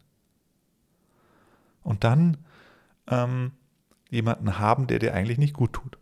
Und 1.91 2.05
dann 2.05 2.37
ähm, 3.09 3.51
jemanden 4.11 4.61
haben, 4.61 4.87
der 4.87 5.01
dir 5.01 5.13
eigentlich 5.13 5.39
nicht 5.39 5.55
gut 5.55 5.73
tut. 5.73 5.99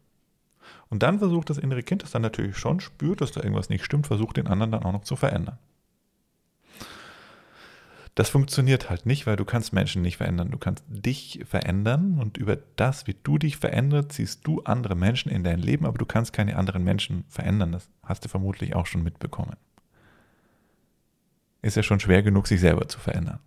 Und 0.90 1.02
dann 1.02 1.18
versucht 1.18 1.49
das 1.49 1.57
innere 1.57 1.83
Kind, 1.83 2.02
das 2.02 2.11
dann 2.11 2.21
natürlich 2.21 2.59
schon 2.59 2.80
spürt, 2.80 3.23
dass 3.23 3.33
da 3.33 3.42
irgendwas 3.42 3.71
nicht 3.71 3.87
stimmt, 3.87 4.07
versucht 4.07 4.37
den 4.37 4.49
anderen 4.49 4.71
dann 4.71 4.83
auch 4.83 4.92
noch 4.92 5.04
zu 5.04 5.16
verändern. 5.16 5.57
Das 8.16 8.28
funktioniert 8.28 8.90
halt 8.90 9.07
nicht, 9.07 9.26
weil 9.26 9.37
du 9.37 9.47
kannst 9.47 9.73
Menschen 9.73 10.02
nicht 10.02 10.18
verändern. 10.18 10.50
Du 10.50 10.59
kannst 10.59 10.85
dich 10.88 11.40
verändern 11.49 12.18
und 12.18 12.37
über 12.37 12.59
das, 12.76 13.07
wie 13.07 13.16
du 13.23 13.38
dich 13.38 13.57
veränderst, 13.57 14.12
ziehst 14.12 14.47
du 14.47 14.61
andere 14.64 14.95
Menschen 14.95 15.33
in 15.33 15.42
dein 15.42 15.59
Leben, 15.59 15.87
aber 15.87 15.97
du 15.97 16.04
kannst 16.04 16.35
keine 16.35 16.57
anderen 16.57 16.85
Menschen 16.85 17.25
verändern. 17.28 17.73
Das 17.73 17.88
hast 18.02 18.26
du 18.26 18.28
vermutlich 18.28 18.75
auch 18.75 18.85
schon 18.85 19.02
mitbekommen. 19.02 19.57
Ist 21.62 21.78
ja 21.78 21.83
schon 21.83 21.99
schwer 21.99 22.23
genug, 22.23 22.47
sich 22.47 22.61
selber 22.61 22.88
zu 22.88 22.99
verändern. 22.99 23.40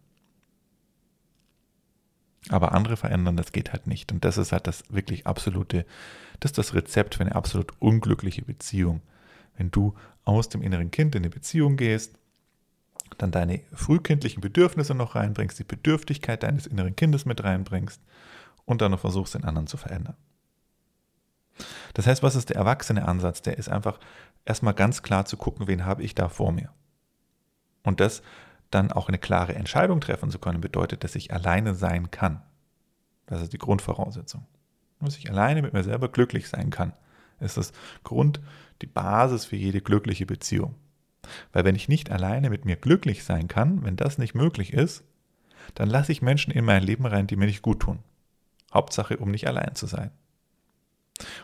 Aber 2.52 2.74
andere 2.74 2.98
verändern, 2.98 3.38
das 3.38 3.52
geht 3.52 3.72
halt 3.72 3.88
nicht. 3.88 4.12
Und 4.12 4.26
das 4.26 4.38
ist 4.38 4.52
halt 4.52 4.68
das 4.68 4.84
wirklich 4.90 5.26
absolute, 5.26 5.86
das 6.42 6.52
ist 6.52 6.58
das 6.58 6.74
Rezept 6.74 7.16
für 7.16 7.22
eine 7.22 7.36
absolut 7.36 7.74
unglückliche 7.80 8.42
Beziehung. 8.42 9.02
Wenn 9.58 9.72
du 9.72 9.96
aus 10.26 10.50
dem 10.50 10.62
inneren 10.62 10.92
Kind 10.92 11.16
in 11.16 11.22
eine 11.22 11.30
Beziehung 11.30 11.78
gehst, 11.78 12.18
dann 13.18 13.32
deine 13.32 13.62
frühkindlichen 13.74 14.42
Bedürfnisse 14.42 14.94
noch 14.94 15.16
reinbringst, 15.16 15.60
die 15.60 15.64
Bedürftigkeit 15.64 16.44
deines 16.44 16.68
inneren 16.68 16.96
Kindes 16.96 17.26
mit 17.26 17.44
reinbringst 17.44 18.02
und 18.66 18.82
dann 18.82 18.92
noch 18.92 19.00
versuchst, 19.00 19.36
den 19.36 19.46
anderen 19.46 19.68
zu 19.68 19.78
verändern. 19.78 20.16
Das 21.94 22.08
heißt, 22.08 22.24
was 22.24 22.36
ist 22.36 22.50
der 22.50 22.58
erwachsene 22.58 23.08
Ansatz? 23.08 23.42
Der 23.42 23.58
ist 23.58 23.70
einfach 23.70 24.00
erstmal 24.46 24.74
ganz 24.74 25.04
klar 25.04 25.26
zu 25.26 25.38
gucken, 25.38 25.68
wen 25.68 25.86
habe 25.86 26.04
ich 26.04 26.16
da 26.16 26.30
vor 26.30 26.52
mir. 26.52 26.70
Und 27.84 28.00
das 28.00 28.22
dann 28.72 28.92
auch 28.92 29.08
eine 29.08 29.18
klare 29.18 29.56
Entscheidung 29.56 30.02
treffen 30.02 30.32
zu 30.32 30.40
können, 30.40 30.62
bedeutet, 30.62 31.04
dass 31.04 31.16
ich 31.16 31.34
alleine 31.34 31.76
sein 31.76 32.12
kann. 32.12 32.42
Das 33.28 33.42
ist 33.42 33.54
die 33.54 33.58
Grundvoraussetzung. 33.58 34.46
Dass 35.00 35.18
ich 35.18 35.30
alleine 35.30 35.62
mit 35.62 35.74
mir 35.74 35.84
selber 35.84 36.10
glücklich 36.10 36.50
sein 36.50 36.70
kann, 36.70 36.94
ist 37.40 37.58
das 37.58 37.72
Grund, 38.04 38.40
die 38.82 38.88
Basis 38.88 39.46
für 39.46 39.56
jede 39.56 39.82
glückliche 39.82 40.26
Beziehung. 40.26 40.76
Weil 41.54 41.66
wenn 41.66 41.76
ich 41.76 41.88
nicht 41.88 42.12
alleine 42.12 42.50
mit 42.50 42.66
mir 42.66 42.76
glücklich 42.76 43.24
sein 43.24 43.48
kann, 43.48 43.84
wenn 43.84 43.96
das 43.96 44.18
nicht 44.18 44.36
möglich 44.36 44.74
ist, 44.74 45.04
dann 45.76 45.90
lasse 45.90 46.12
ich 46.12 46.22
Menschen 46.22 46.52
in 46.52 46.66
mein 46.66 46.84
Leben 46.84 47.06
rein, 47.06 47.28
die 47.28 47.36
mir 47.36 47.46
nicht 47.46 47.62
gut 47.62 47.82
tun. 47.82 48.00
Hauptsache, 48.74 49.18
um 49.18 49.32
nicht 49.32 49.48
allein 49.48 49.76
zu 49.76 49.86
sein. 49.86 50.12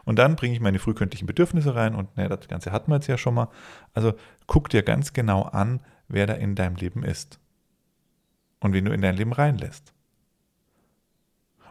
Und 0.05 0.17
dann 0.17 0.35
bringe 0.35 0.55
ich 0.55 0.59
meine 0.59 0.79
frühkindlichen 0.79 1.27
Bedürfnisse 1.27 1.75
rein 1.75 1.93
und 1.93 2.15
ne, 2.17 2.29
das 2.29 2.47
Ganze 2.47 2.71
hatten 2.71 2.91
wir 2.91 2.95
jetzt 2.95 3.07
ja 3.07 3.17
schon 3.17 3.35
mal. 3.35 3.49
Also 3.93 4.13
guck 4.47 4.69
dir 4.69 4.81
ganz 4.81 5.13
genau 5.13 5.43
an, 5.43 5.81
wer 6.07 6.27
da 6.27 6.33
in 6.33 6.55
deinem 6.55 6.75
Leben 6.75 7.03
ist 7.03 7.39
und 8.59 8.73
wen 8.73 8.85
du 8.85 8.91
in 8.91 9.01
dein 9.01 9.15
Leben 9.15 9.33
reinlässt. 9.33 9.93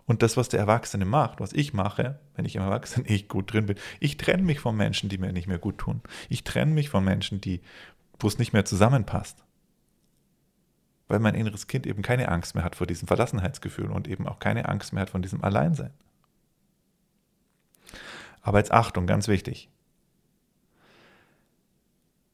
Und 0.07 0.23
das, 0.23 0.37
was 0.37 0.49
der 0.49 0.61
Erwachsene 0.61 1.05
macht, 1.05 1.41
was 1.41 1.53
ich 1.53 1.75
mache, 1.75 2.21
wenn 2.37 2.45
ich 2.45 2.57
im 2.57 2.63
Erwachsenen 2.63 3.07
echt 3.07 3.29
gut 3.29 3.53
drin 3.53 3.67
bin, 3.67 3.77
ich 4.01 4.17
trenne 4.17 4.43
mich 4.43 4.61
von 4.61 4.77
Menschen, 4.77 5.09
die 5.09 5.19
mir 5.19 5.33
nicht 5.33 5.49
mehr 5.49 5.59
gut 5.59 5.79
tun. 5.79 6.01
Ich 6.29 6.45
trenne 6.45 6.73
mich 6.73 6.89
von 6.89 7.05
Menschen, 7.05 7.41
die, 7.41 7.61
wo 8.21 8.29
es 8.29 8.39
nicht 8.39 8.53
mehr 8.53 8.65
zusammenpasst. 8.65 9.43
Weil 11.09 11.19
mein 11.19 11.35
inneres 11.35 11.67
Kind 11.67 11.87
eben 11.87 12.03
keine 12.03 12.29
Angst 12.29 12.55
mehr 12.55 12.65
hat 12.65 12.77
vor 12.77 12.87
diesem 12.87 13.09
Verlassenheitsgefühl 13.09 13.91
und 13.91 14.09
eben 14.09 14.27
auch 14.27 14.39
keine 14.39 14.69
Angst 14.69 14.93
mehr 14.93 15.03
hat 15.03 15.11
von 15.11 15.23
diesem 15.23 15.43
Alleinsein. 15.43 15.93
Aber 18.43 18.59
jetzt 18.59 18.73
Achtung, 18.73 19.07
ganz 19.07 19.27
wichtig. 19.27 19.71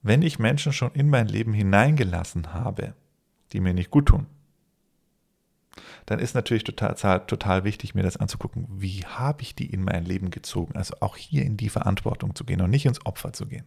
Wenn 0.03 0.23
ich 0.23 0.39
Menschen 0.39 0.73
schon 0.73 0.93
in 0.93 1.09
mein 1.09 1.29
Leben 1.29 1.53
hineingelassen 1.53 2.53
habe, 2.53 2.95
die 3.53 3.61
mir 3.61 3.73
nicht 3.73 3.91
gut 3.91 4.07
tun, 4.07 4.27
dann 6.07 6.19
ist 6.19 6.35
natürlich 6.35 6.65
total, 6.65 7.27
total 7.27 7.65
wichtig, 7.65 7.95
mir 7.95 8.03
das 8.03 8.17
anzugucken, 8.17 8.67
wie 8.69 9.05
habe 9.07 9.43
ich 9.43 9.55
die 9.55 9.67
in 9.67 9.85
mein 9.85 10.05
Leben 10.05 10.31
gezogen? 10.31 10.77
Also 10.77 10.97
auch 11.01 11.17
hier 11.17 11.45
in 11.45 11.57
die 11.57 11.69
Verantwortung 11.69 12.35
zu 12.35 12.45
gehen 12.45 12.61
und 12.61 12.71
nicht 12.71 12.87
ins 12.87 13.05
Opfer 13.07 13.33
zu 13.33 13.47
gehen. 13.47 13.65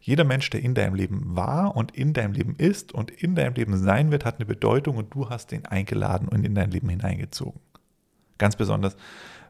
Jeder 0.00 0.24
Mensch, 0.24 0.50
der 0.50 0.62
in 0.62 0.74
deinem 0.74 0.94
Leben 0.94 1.36
war 1.36 1.76
und 1.76 1.96
in 1.96 2.12
deinem 2.12 2.32
Leben 2.32 2.54
ist 2.56 2.92
und 2.92 3.10
in 3.10 3.34
deinem 3.34 3.54
Leben 3.54 3.76
sein 3.76 4.10
wird, 4.10 4.24
hat 4.24 4.36
eine 4.36 4.46
Bedeutung 4.46 4.96
und 4.96 5.14
du 5.14 5.28
hast 5.28 5.50
den 5.50 5.66
eingeladen 5.66 6.28
und 6.28 6.44
in 6.44 6.54
dein 6.54 6.70
Leben 6.70 6.88
hineingezogen. 6.88 7.60
Ganz 8.38 8.56
besonders, 8.56 8.96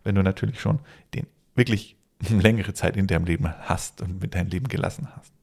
wenn 0.05 0.15
du 0.15 0.23
natürlich 0.23 0.61
schon 0.61 0.81
den 1.15 1.27
wirklich 1.55 1.97
längere 2.29 2.75
Zeit 2.75 2.97
in 2.97 3.07
deinem 3.07 3.25
Leben 3.25 3.53
hast 3.61 4.01
und 4.01 4.21
mit 4.21 4.35
deinem 4.35 4.49
Leben 4.49 4.69
gelassen 4.69 5.09
hast. 5.17 5.38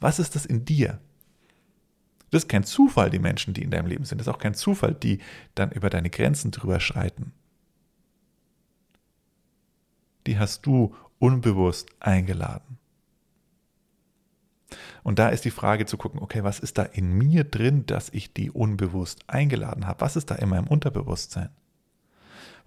Was 0.00 0.18
ist 0.18 0.34
das 0.34 0.46
in 0.46 0.64
dir, 0.64 1.00
das 2.30 2.44
ist 2.44 2.48
kein 2.48 2.64
Zufall, 2.64 3.10
die 3.10 3.18
Menschen, 3.18 3.54
die 3.54 3.62
in 3.62 3.70
deinem 3.70 3.86
Leben 3.86 4.04
sind. 4.04 4.18
Das 4.18 4.26
ist 4.26 4.32
auch 4.32 4.38
kein 4.38 4.54
Zufall, 4.54 4.94
die 4.94 5.18
dann 5.54 5.72
über 5.72 5.90
deine 5.90 6.10
Grenzen 6.10 6.52
drüber 6.52 6.78
schreiten. 6.78 7.32
Die 10.26 10.38
hast 10.38 10.64
du 10.64 10.94
unbewusst 11.18 11.88
eingeladen. 11.98 12.78
Und 15.02 15.18
da 15.18 15.30
ist 15.30 15.44
die 15.44 15.50
Frage 15.50 15.86
zu 15.86 15.96
gucken, 15.96 16.20
okay, 16.20 16.44
was 16.44 16.60
ist 16.60 16.78
da 16.78 16.82
in 16.82 17.12
mir 17.12 17.42
drin, 17.42 17.86
dass 17.86 18.10
ich 18.10 18.32
die 18.32 18.50
unbewusst 18.50 19.24
eingeladen 19.26 19.86
habe? 19.86 20.00
Was 20.02 20.14
ist 20.14 20.30
da 20.30 20.36
in 20.36 20.50
meinem 20.50 20.68
Unterbewusstsein? 20.68 21.48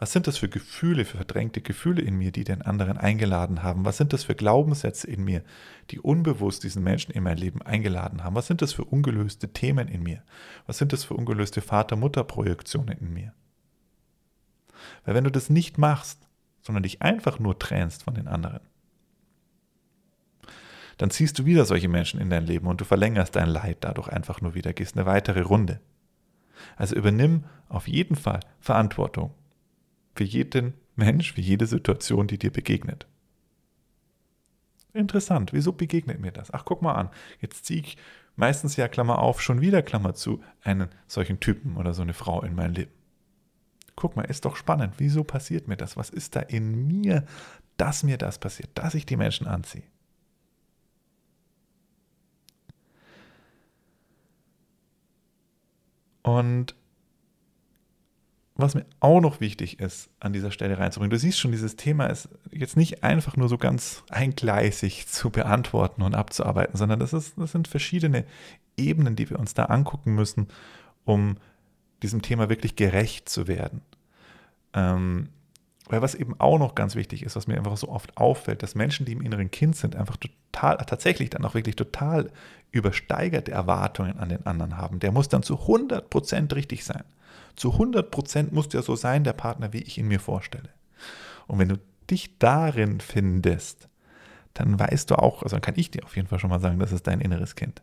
Was 0.03 0.11
sind 0.11 0.27
das 0.27 0.35
für 0.35 0.49
Gefühle, 0.49 1.05
für 1.05 1.15
verdrängte 1.15 1.61
Gefühle 1.61 2.01
in 2.01 2.17
mir, 2.17 2.33
die 2.33 2.43
den 2.43 2.61
anderen 2.61 2.97
eingeladen 2.97 3.63
haben? 3.63 3.85
Was 3.85 3.95
sind 3.95 4.11
das 4.11 4.25
für 4.25 4.35
Glaubenssätze 4.35 5.07
in 5.07 5.23
mir, 5.23 5.43
die 5.91 5.99
unbewusst 6.01 6.65
diesen 6.65 6.83
Menschen 6.83 7.13
in 7.13 7.23
mein 7.23 7.37
Leben 7.37 7.61
eingeladen 7.61 8.21
haben? 8.21 8.35
Was 8.35 8.47
sind 8.47 8.61
das 8.61 8.73
für 8.73 8.83
ungelöste 8.83 9.53
Themen 9.53 9.87
in 9.87 10.03
mir? 10.03 10.21
Was 10.65 10.77
sind 10.77 10.91
das 10.91 11.05
für 11.05 11.13
ungelöste 11.13 11.61
Vater-Mutter-Projektionen 11.61 12.97
in 12.97 13.13
mir? 13.13 13.33
Weil 15.05 15.15
wenn 15.15 15.23
du 15.23 15.31
das 15.31 15.49
nicht 15.49 15.77
machst, 15.77 16.27
sondern 16.59 16.83
dich 16.83 17.01
einfach 17.01 17.39
nur 17.39 17.57
trennst 17.57 18.03
von 18.03 18.13
den 18.13 18.27
anderen, 18.27 18.59
dann 20.97 21.11
ziehst 21.11 21.39
du 21.39 21.45
wieder 21.45 21.63
solche 21.63 21.87
Menschen 21.87 22.19
in 22.19 22.29
dein 22.29 22.45
Leben 22.45 22.67
und 22.67 22.81
du 22.81 22.83
verlängerst 22.83 23.37
dein 23.37 23.47
Leid 23.47 23.77
dadurch 23.79 24.09
einfach 24.09 24.41
nur 24.41 24.53
wieder, 24.53 24.73
gehst 24.73 24.97
eine 24.97 25.05
weitere 25.05 25.43
Runde. 25.43 25.79
Also 26.75 26.93
übernimm 26.93 27.45
auf 27.69 27.87
jeden 27.87 28.17
Fall 28.17 28.41
Verantwortung 28.59 29.33
für 30.15 30.23
jeden 30.23 30.73
Mensch, 30.95 31.33
für 31.33 31.41
jede 31.41 31.65
Situation, 31.65 32.27
die 32.27 32.37
dir 32.37 32.51
begegnet. 32.51 33.07
Interessant, 34.93 35.53
wieso 35.53 35.73
begegnet 35.73 36.19
mir 36.19 36.31
das? 36.31 36.53
Ach, 36.53 36.65
guck 36.65 36.81
mal 36.81 36.93
an, 36.93 37.09
jetzt 37.39 37.65
ziehe 37.65 37.81
ich 37.81 37.97
meistens 38.35 38.75
ja 38.75 38.87
Klammer 38.87 39.19
auf, 39.19 39.41
schon 39.41 39.61
wieder 39.61 39.81
Klammer 39.81 40.13
zu, 40.13 40.43
einen 40.61 40.89
solchen 41.07 41.39
Typen 41.39 41.77
oder 41.77 41.93
so 41.93 42.03
eine 42.03 42.13
Frau 42.13 42.43
in 42.43 42.53
mein 42.53 42.73
Leben. 42.75 42.91
Guck 43.95 44.15
mal, 44.15 44.23
ist 44.23 44.45
doch 44.45 44.55
spannend, 44.55 44.95
wieso 44.97 45.23
passiert 45.23 45.67
mir 45.67 45.77
das? 45.77 45.97
Was 45.97 46.09
ist 46.09 46.35
da 46.35 46.41
in 46.41 46.87
mir, 46.87 47.25
dass 47.77 48.03
mir 48.03 48.17
das 48.17 48.39
passiert, 48.39 48.69
dass 48.75 48.93
ich 48.93 49.05
die 49.05 49.17
Menschen 49.17 49.47
anziehe? 49.47 49.83
Und 56.23 56.75
was 58.55 58.75
mir 58.75 58.85
auch 58.99 59.19
noch 59.19 59.39
wichtig 59.39 59.79
ist, 59.79 60.09
an 60.19 60.31
dieser 60.31 60.51
Stelle 60.51 60.77
reinzubringen, 60.77 61.09
du 61.09 61.17
siehst 61.17 61.39
schon, 61.39 61.51
dieses 61.51 61.75
Thema 61.75 62.05
ist 62.05 62.29
jetzt 62.51 62.77
nicht 62.77 63.03
einfach 63.03 63.35
nur 63.35 63.49
so 63.49 63.57
ganz 63.57 64.03
eingleisig 64.09 65.07
zu 65.07 65.31
beantworten 65.31 66.03
und 66.03 66.13
abzuarbeiten, 66.13 66.77
sondern 66.77 66.99
das, 66.99 67.13
ist, 67.13 67.33
das 67.37 67.51
sind 67.51 67.67
verschiedene 67.67 68.25
Ebenen, 68.77 69.15
die 69.15 69.29
wir 69.29 69.39
uns 69.39 69.55
da 69.55 69.65
angucken 69.65 70.13
müssen, 70.13 70.47
um 71.03 71.37
diesem 72.03 72.21
Thema 72.21 72.49
wirklich 72.49 72.75
gerecht 72.75 73.27
zu 73.27 73.47
werden. 73.47 73.81
Ähm, 74.73 75.29
Weil 75.87 76.01
was 76.03 76.13
eben 76.13 76.39
auch 76.39 76.59
noch 76.59 76.75
ganz 76.75 76.95
wichtig 76.95 77.23
ist, 77.23 77.35
was 77.35 77.47
mir 77.47 77.57
einfach 77.57 77.77
so 77.77 77.89
oft 77.89 78.17
auffällt, 78.17 78.61
dass 78.61 78.75
Menschen, 78.75 79.05
die 79.05 79.13
im 79.13 79.21
inneren 79.21 79.49
Kind 79.49 79.75
sind, 79.75 79.95
einfach 79.95 80.17
total, 80.17 80.77
tatsächlich 80.77 81.31
dann 81.31 81.43
auch 81.43 81.55
wirklich 81.55 81.75
total 81.75 82.29
übersteigerte 82.71 83.51
Erwartungen 83.51 84.17
an 84.19 84.29
den 84.29 84.45
anderen 84.45 84.77
haben. 84.77 84.99
Der 84.99 85.11
muss 85.11 85.27
dann 85.29 85.43
zu 85.43 85.55
100% 85.55 86.53
richtig 86.55 86.85
sein. 86.85 87.03
Zu 87.55 87.71
100% 87.71 88.47
muss 88.51 88.69
der 88.69 88.81
so 88.81 88.95
sein, 88.95 89.23
der 89.23 89.33
Partner, 89.33 89.73
wie 89.73 89.81
ich 89.81 89.97
ihn 89.97 90.07
mir 90.07 90.19
vorstelle. 90.19 90.69
Und 91.47 91.59
wenn 91.59 91.69
du 91.69 91.79
dich 92.09 92.37
darin 92.39 92.99
findest, 92.99 93.87
dann 94.53 94.79
weißt 94.79 95.09
du 95.11 95.15
auch, 95.15 95.43
also 95.43 95.55
dann 95.55 95.61
kann 95.61 95.75
ich 95.77 95.91
dir 95.91 96.03
auf 96.03 96.15
jeden 96.15 96.27
Fall 96.27 96.39
schon 96.39 96.49
mal 96.49 96.59
sagen, 96.59 96.79
das 96.79 96.91
ist 96.91 97.07
dein 97.07 97.21
inneres 97.21 97.55
Kind. 97.55 97.81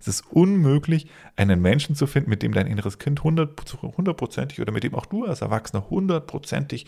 Es 0.00 0.08
ist 0.08 0.24
unmöglich, 0.30 1.08
einen 1.36 1.60
Menschen 1.60 1.96
zu 1.96 2.06
finden, 2.06 2.30
mit 2.30 2.42
dem 2.42 2.52
dein 2.52 2.66
inneres 2.66 2.98
Kind 2.98 3.24
hundertprozentig 3.24 4.60
oder 4.60 4.72
mit 4.72 4.84
dem 4.84 4.94
auch 4.94 5.06
du 5.06 5.24
als 5.24 5.40
Erwachsener 5.40 5.90
hundertprozentig 5.90 6.86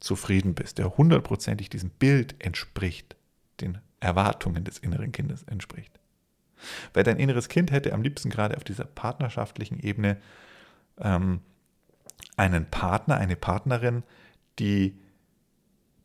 zufrieden 0.00 0.54
bist, 0.54 0.78
der 0.78 0.96
hundertprozentig 0.96 1.68
diesem 1.68 1.90
Bild 1.90 2.34
entspricht, 2.38 3.16
den 3.60 3.78
Erwartungen 4.00 4.64
des 4.64 4.78
inneren 4.78 5.12
Kindes 5.12 5.42
entspricht. 5.42 5.92
Weil 6.94 7.04
dein 7.04 7.18
inneres 7.18 7.48
Kind 7.48 7.70
hätte 7.70 7.92
am 7.92 8.02
liebsten 8.02 8.30
gerade 8.30 8.56
auf 8.56 8.64
dieser 8.64 8.84
partnerschaftlichen 8.84 9.78
Ebene 9.80 10.16
ähm, 10.98 11.40
einen 12.36 12.66
Partner, 12.66 13.16
eine 13.16 13.36
Partnerin, 13.36 14.02
die 14.58 14.98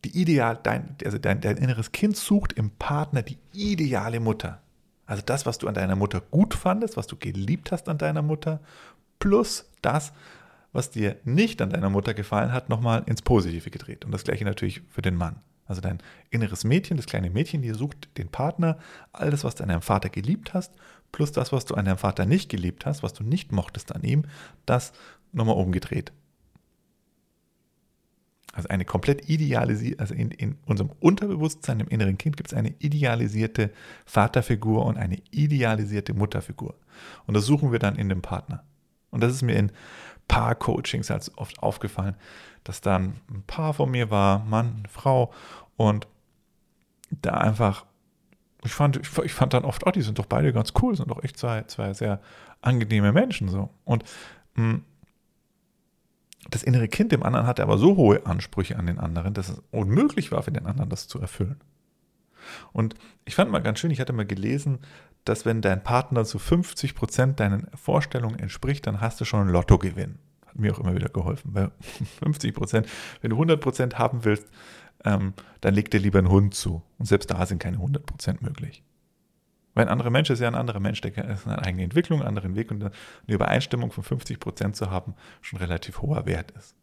die 0.05 0.21
ideal, 0.21 0.59
dein, 0.61 0.95
also 1.03 1.17
dein, 1.17 1.41
dein 1.41 1.57
inneres 1.57 1.91
Kind 1.91 2.15
sucht 2.15 2.53
im 2.53 2.69
Partner 2.69 3.23
die 3.23 3.39
ideale 3.53 4.19
Mutter. 4.19 4.61
Also 5.07 5.23
das, 5.25 5.45
was 5.45 5.57
du 5.57 5.67
an 5.67 5.73
deiner 5.73 5.95
Mutter 5.95 6.21
gut 6.21 6.53
fandest, 6.53 6.95
was 6.95 7.07
du 7.07 7.15
geliebt 7.15 7.71
hast 7.71 7.89
an 7.89 7.97
deiner 7.97 8.21
Mutter, 8.21 8.59
plus 9.19 9.69
das, 9.81 10.13
was 10.73 10.91
dir 10.91 11.17
nicht 11.23 11.61
an 11.61 11.69
deiner 11.69 11.89
Mutter 11.89 12.13
gefallen 12.13 12.51
hat, 12.51 12.69
nochmal 12.69 13.03
ins 13.07 13.21
Positive 13.21 13.69
gedreht. 13.69 14.05
Und 14.05 14.11
das 14.11 14.23
gleiche 14.23 14.45
natürlich 14.45 14.81
für 14.89 15.01
den 15.01 15.15
Mann. 15.15 15.37
Also 15.67 15.81
dein 15.81 15.99
inneres 16.29 16.63
Mädchen, 16.63 16.97
das 16.97 17.07
kleine 17.07 17.31
Mädchen, 17.31 17.61
die 17.61 17.71
sucht 17.71 18.17
den 18.17 18.29
Partner, 18.29 18.77
alles, 19.11 19.43
was 19.43 19.55
du 19.55 19.63
an 19.63 19.69
deinem 19.69 19.81
Vater 19.81 20.09
geliebt 20.09 20.53
hast, 20.53 20.73
plus 21.15 21.31
das, 21.31 21.53
was 21.53 21.63
du 21.63 21.75
an 21.75 21.85
deinem 21.85 21.97
Vater 21.97 22.25
nicht 22.25 22.49
geliebt 22.49 22.85
hast, 22.85 23.01
was 23.01 23.13
du 23.13 23.23
nicht 23.23 23.53
mochtest 23.53 23.95
an 23.95 24.03
ihm, 24.03 24.25
das 24.65 24.91
nochmal 25.31 25.55
umgedreht. 25.55 26.11
Also 28.51 28.67
eine 28.67 28.83
komplett 28.83 29.29
idealisierte, 29.29 30.01
also 30.01 30.13
in, 30.13 30.31
in 30.31 30.57
unserem 30.65 30.91
Unterbewusstsein, 30.99 31.79
im 31.79 31.87
inneren 31.87 32.17
Kind 32.17 32.35
gibt 32.35 32.51
es 32.51 32.57
eine 32.57 32.75
idealisierte 32.79 33.71
Vaterfigur 34.05 34.85
und 34.85 34.97
eine 34.97 35.17
idealisierte 35.31 36.13
Mutterfigur. 36.13 36.75
Und 37.27 37.33
das 37.33 37.45
suchen 37.45 37.71
wir 37.71 37.79
dann 37.79 37.95
in 37.95 38.09
dem 38.09 38.21
Partner. 38.21 38.65
Und 39.09 39.21
das 39.21 39.31
ist 39.31 39.41
mir 39.41 39.55
in 39.55 39.71
Paar-Coachings 40.27 41.09
halt 41.09 41.31
oft 41.37 41.63
aufgefallen, 41.63 42.15
dass 42.65 42.81
dann 42.81 43.21
ein 43.29 43.43
Paar 43.47 43.73
von 43.73 43.89
mir 43.89 44.11
war, 44.11 44.39
Mann, 44.43 44.83
Frau, 44.89 45.31
und 45.77 46.09
da 47.09 47.35
einfach, 47.35 47.85
ich 48.65 48.73
fand, 48.73 48.97
ich 48.97 49.33
fand 49.33 49.53
dann 49.53 49.65
oft, 49.65 49.85
oh, 49.85 49.91
die 49.91 50.01
sind 50.01 50.19
doch 50.19 50.25
beide 50.25 50.53
ganz 50.53 50.73
cool, 50.81 50.95
sind 50.95 51.11
doch 51.11 51.23
echt 51.23 51.37
zwei, 51.37 51.63
zwei 51.63 51.93
sehr 51.93 52.19
angenehme 52.61 53.11
Menschen 53.11 53.49
so. 53.49 53.69
Und 53.83 54.03
mh, 54.55 54.63
hm, 54.63 54.83
das 56.49 56.63
innere 56.63 56.87
Kind 56.87 57.11
im 57.11 57.23
anderen 57.23 57.47
hatte 57.47 57.63
aber 57.63 57.77
so 57.77 57.95
hohe 57.95 58.25
Ansprüche 58.25 58.77
an 58.77 58.85
den 58.85 58.99
anderen, 58.99 59.33
dass 59.33 59.49
es 59.49 59.61
unmöglich 59.71 60.31
war 60.31 60.43
für 60.43 60.51
den 60.51 60.67
anderen, 60.67 60.89
das 60.89 61.07
zu 61.07 61.19
erfüllen. 61.19 61.59
Und 62.71 62.93
ich 63.25 63.33
fand 63.33 63.51
mal 63.51 63.59
ganz 63.59 63.79
schön, 63.79 63.89
ich 63.89 63.99
hatte 63.99 64.13
mal 64.13 64.25
gelesen, 64.25 64.79
dass 65.23 65.45
wenn 65.45 65.61
dein 65.61 65.83
Partner 65.83 66.23
zu 66.23 66.37
50 66.37 66.93
Prozent 66.93 67.39
deinen 67.39 67.67
Vorstellungen 67.75 68.39
entspricht, 68.39 68.85
dann 68.85 69.01
hast 69.01 69.19
du 69.19 69.25
schon 69.25 69.41
einen 69.41 69.49
Lottogewinn. 69.49 70.19
Hat 70.45 70.59
mir 70.59 70.71
auch 70.71 70.79
immer 70.79 70.93
wieder 70.93 71.09
geholfen. 71.09 71.55
Weil 71.55 71.71
50 72.19 72.53
Prozent, 72.53 72.87
wenn 73.21 73.31
du 73.31 73.35
100 73.35 73.59
Prozent 73.59 73.97
haben 73.97 74.23
willst, 74.23 74.47
ähm, 75.05 75.33
dann 75.61 75.73
leg 75.73 75.89
dir 75.91 75.99
lieber 75.99 76.19
einen 76.19 76.29
Hund 76.29 76.53
zu. 76.53 76.83
Und 76.97 77.05
selbst 77.05 77.31
da 77.31 77.45
sind 77.45 77.59
keine 77.59 77.77
100 77.77 78.05
Prozent 78.05 78.41
möglich. 78.41 78.83
Weil 79.75 79.85
ein 79.85 79.91
anderer 79.91 80.09
Mensch 80.09 80.29
ist 80.29 80.39
ja 80.39 80.47
ein 80.47 80.55
anderer 80.55 80.79
Mensch, 80.79 81.01
der 81.01 81.15
ist 81.29 81.47
eine 81.47 81.59
eigene 81.59 81.83
Entwicklung, 81.83 82.19
einen 82.19 82.29
anderen 82.29 82.55
Weg 82.55 82.71
und 82.71 82.81
eine 82.81 82.91
Übereinstimmung 83.27 83.91
von 83.91 84.03
50 84.03 84.39
Prozent 84.39 84.75
zu 84.75 84.89
haben, 84.89 85.15
schon 85.41 85.59
relativ 85.59 86.01
hoher 86.01 86.25
Wert 86.25 86.51
ist. 86.51 86.75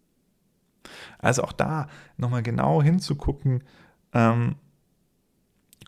Also 1.18 1.42
auch 1.42 1.52
da 1.52 1.88
nochmal 2.16 2.42
genau 2.42 2.82
hinzugucken, 2.82 3.64
ähm, 4.12 4.56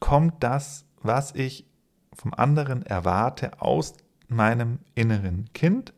kommt 0.00 0.42
das, 0.42 0.86
was 1.02 1.34
ich 1.34 1.66
vom 2.14 2.32
anderen 2.32 2.84
erwarte, 2.86 3.60
aus 3.60 3.94
meinem 4.28 4.78
inneren 4.94 5.52
Kind 5.52 5.92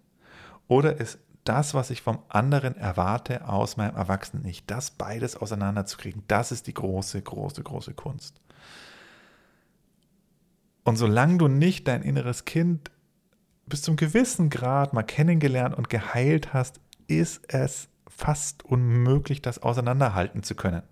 oder 0.66 0.96
ist 0.98 1.20
das, 1.48 1.74
was 1.74 1.90
ich 1.90 2.02
vom 2.02 2.18
anderen 2.28 2.76
erwarte, 2.76 3.48
aus 3.48 3.76
meinem 3.76 3.96
Erwachsenen 3.96 4.44
Ich? 4.46 4.66
Das 4.66 4.90
beides 4.90 5.36
auseinanderzukriegen, 5.36 6.22
das 6.28 6.52
ist 6.52 6.66
die 6.66 6.74
große, 6.74 7.22
große, 7.22 7.62
große 7.62 7.94
Kunst. 7.94 8.40
Und 10.84 10.96
solange 10.96 11.38
du 11.38 11.48
nicht 11.48 11.88
dein 11.88 12.02
inneres 12.02 12.44
Kind 12.44 12.90
bis 13.66 13.82
zum 13.82 13.96
gewissen 13.96 14.50
Grad 14.50 14.92
mal 14.92 15.02
kennengelernt 15.02 15.74
und 15.74 15.90
geheilt 15.90 16.52
hast, 16.52 16.80
ist 17.08 17.42
es 17.52 17.88
fast 18.08 18.64
unmöglich, 18.64 19.42
das 19.42 19.62
auseinanderhalten 19.62 20.42
zu 20.42 20.54
können. 20.54 20.82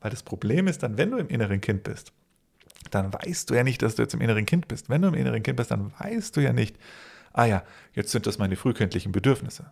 Weil 0.00 0.10
das 0.10 0.22
Problem 0.22 0.66
ist 0.66 0.82
dann, 0.82 0.98
wenn 0.98 1.12
du 1.12 1.18
im 1.18 1.28
inneren 1.28 1.60
Kind 1.60 1.84
bist, 1.84 2.12
dann 2.90 3.12
weißt 3.12 3.48
du 3.48 3.54
ja 3.54 3.62
nicht, 3.62 3.82
dass 3.82 3.94
du 3.94 4.02
jetzt 4.02 4.14
im 4.14 4.20
inneren 4.20 4.46
Kind 4.46 4.68
bist. 4.68 4.90
Wenn 4.90 5.02
du 5.02 5.08
im 5.08 5.14
inneren 5.14 5.42
Kind 5.42 5.56
bist, 5.56 5.70
dann 5.70 5.92
weißt 5.98 6.36
du 6.36 6.40
ja 6.40 6.52
nicht, 6.52 6.76
ah 7.32 7.44
ja, 7.44 7.64
jetzt 7.94 8.12
sind 8.12 8.26
das 8.26 8.38
meine 8.38 8.56
frühkindlichen 8.56 9.12
Bedürfnisse. 9.12 9.70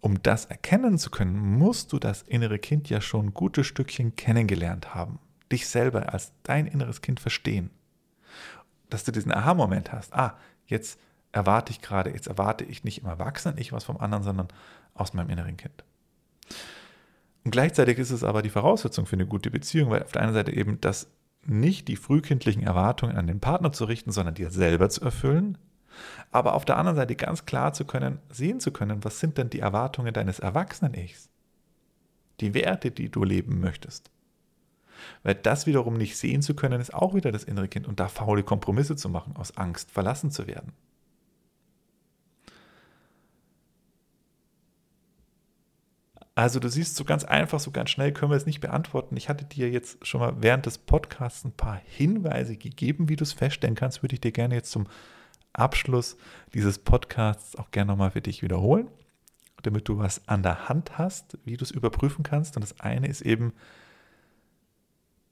Um 0.00 0.22
das 0.22 0.46
erkennen 0.46 0.98
zu 0.98 1.10
können, 1.10 1.36
musst 1.36 1.92
du 1.92 1.98
das 1.98 2.22
innere 2.22 2.58
Kind 2.58 2.88
ja 2.90 3.00
schon 3.00 3.26
ein 3.26 3.34
gutes 3.34 3.66
Stückchen 3.66 4.16
kennengelernt 4.16 4.94
haben. 4.94 5.18
Dich 5.50 5.68
selber 5.68 6.12
als 6.12 6.32
dein 6.42 6.66
inneres 6.66 7.02
Kind 7.02 7.20
verstehen 7.20 7.70
dass 8.92 9.04
du 9.04 9.12
diesen 9.12 9.32
Aha-Moment 9.32 9.92
hast. 9.92 10.12
Ah, 10.12 10.36
jetzt 10.66 11.00
erwarte 11.32 11.72
ich 11.72 11.80
gerade, 11.80 12.10
jetzt 12.10 12.26
erwarte 12.26 12.64
ich 12.64 12.84
nicht 12.84 12.98
im 12.98 13.06
Erwachsenen 13.06 13.58
ich 13.58 13.72
was 13.72 13.84
vom 13.84 13.96
anderen, 13.96 14.22
sondern 14.22 14.48
aus 14.94 15.14
meinem 15.14 15.30
inneren 15.30 15.56
Kind. 15.56 15.84
Und 17.44 17.50
gleichzeitig 17.50 17.98
ist 17.98 18.10
es 18.10 18.22
aber 18.22 18.42
die 18.42 18.50
Voraussetzung 18.50 19.06
für 19.06 19.16
eine 19.16 19.26
gute 19.26 19.50
Beziehung, 19.50 19.90
weil 19.90 20.02
auf 20.02 20.12
der 20.12 20.22
einen 20.22 20.34
Seite 20.34 20.52
eben 20.52 20.80
das 20.80 21.08
nicht 21.44 21.88
die 21.88 21.96
frühkindlichen 21.96 22.62
Erwartungen 22.62 23.16
an 23.16 23.26
den 23.26 23.40
Partner 23.40 23.72
zu 23.72 23.84
richten, 23.84 24.12
sondern 24.12 24.34
dir 24.34 24.50
selber 24.50 24.90
zu 24.90 25.00
erfüllen, 25.00 25.58
aber 26.30 26.54
auf 26.54 26.64
der 26.64 26.76
anderen 26.76 26.96
Seite 26.96 27.14
ganz 27.16 27.44
klar 27.44 27.72
zu 27.72 27.84
können, 27.84 28.18
sehen 28.30 28.60
zu 28.60 28.72
können, 28.72 29.04
was 29.04 29.20
sind 29.20 29.38
denn 29.38 29.50
die 29.50 29.60
Erwartungen 29.60 30.12
deines 30.12 30.38
Erwachsenen-Ichs? 30.38 31.28
Die 32.40 32.54
Werte, 32.54 32.90
die 32.90 33.10
du 33.10 33.24
leben 33.24 33.60
möchtest. 33.60 34.10
Weil 35.22 35.34
das 35.34 35.66
wiederum 35.66 35.94
nicht 35.94 36.16
sehen 36.16 36.42
zu 36.42 36.54
können, 36.54 36.80
ist 36.80 36.94
auch 36.94 37.14
wieder 37.14 37.32
das 37.32 37.44
innere 37.44 37.68
Kind 37.68 37.86
und 37.86 38.00
da 38.00 38.08
faule 38.08 38.42
Kompromisse 38.42 38.96
zu 38.96 39.08
machen, 39.08 39.36
aus 39.36 39.56
Angst 39.56 39.90
verlassen 39.90 40.30
zu 40.30 40.46
werden. 40.46 40.72
Also 46.34 46.60
du 46.60 46.68
siehst, 46.68 46.96
so 46.96 47.04
ganz 47.04 47.24
einfach, 47.24 47.60
so 47.60 47.70
ganz 47.70 47.90
schnell 47.90 48.12
können 48.12 48.32
wir 48.32 48.36
es 48.36 48.46
nicht 48.46 48.60
beantworten. 48.60 49.16
Ich 49.16 49.28
hatte 49.28 49.44
dir 49.44 49.68
jetzt 49.70 50.06
schon 50.06 50.20
mal 50.20 50.34
während 50.40 50.64
des 50.64 50.78
Podcasts 50.78 51.44
ein 51.44 51.52
paar 51.52 51.80
Hinweise 51.84 52.56
gegeben, 52.56 53.10
wie 53.10 53.16
du 53.16 53.24
es 53.24 53.34
feststellen 53.34 53.74
kannst, 53.74 54.02
würde 54.02 54.14
ich 54.14 54.20
dir 54.22 54.32
gerne 54.32 54.54
jetzt 54.54 54.70
zum 54.70 54.86
Abschluss 55.52 56.16
dieses 56.54 56.78
Podcasts 56.78 57.56
auch 57.56 57.70
gerne 57.70 57.92
nochmal 57.92 58.10
für 58.10 58.20
dich 58.20 58.42
wiederholen, 58.42 58.88
damit 59.62 59.88
du 59.88 59.98
was 59.98 60.26
an 60.28 60.42
der 60.42 60.68
Hand 60.68 60.98
hast, 60.98 61.38
wie 61.44 61.56
du 61.56 61.64
es 61.64 61.70
überprüfen 61.70 62.22
kannst. 62.22 62.56
Und 62.56 62.62
das 62.62 62.80
eine 62.80 63.08
ist 63.08 63.20
eben, 63.22 63.52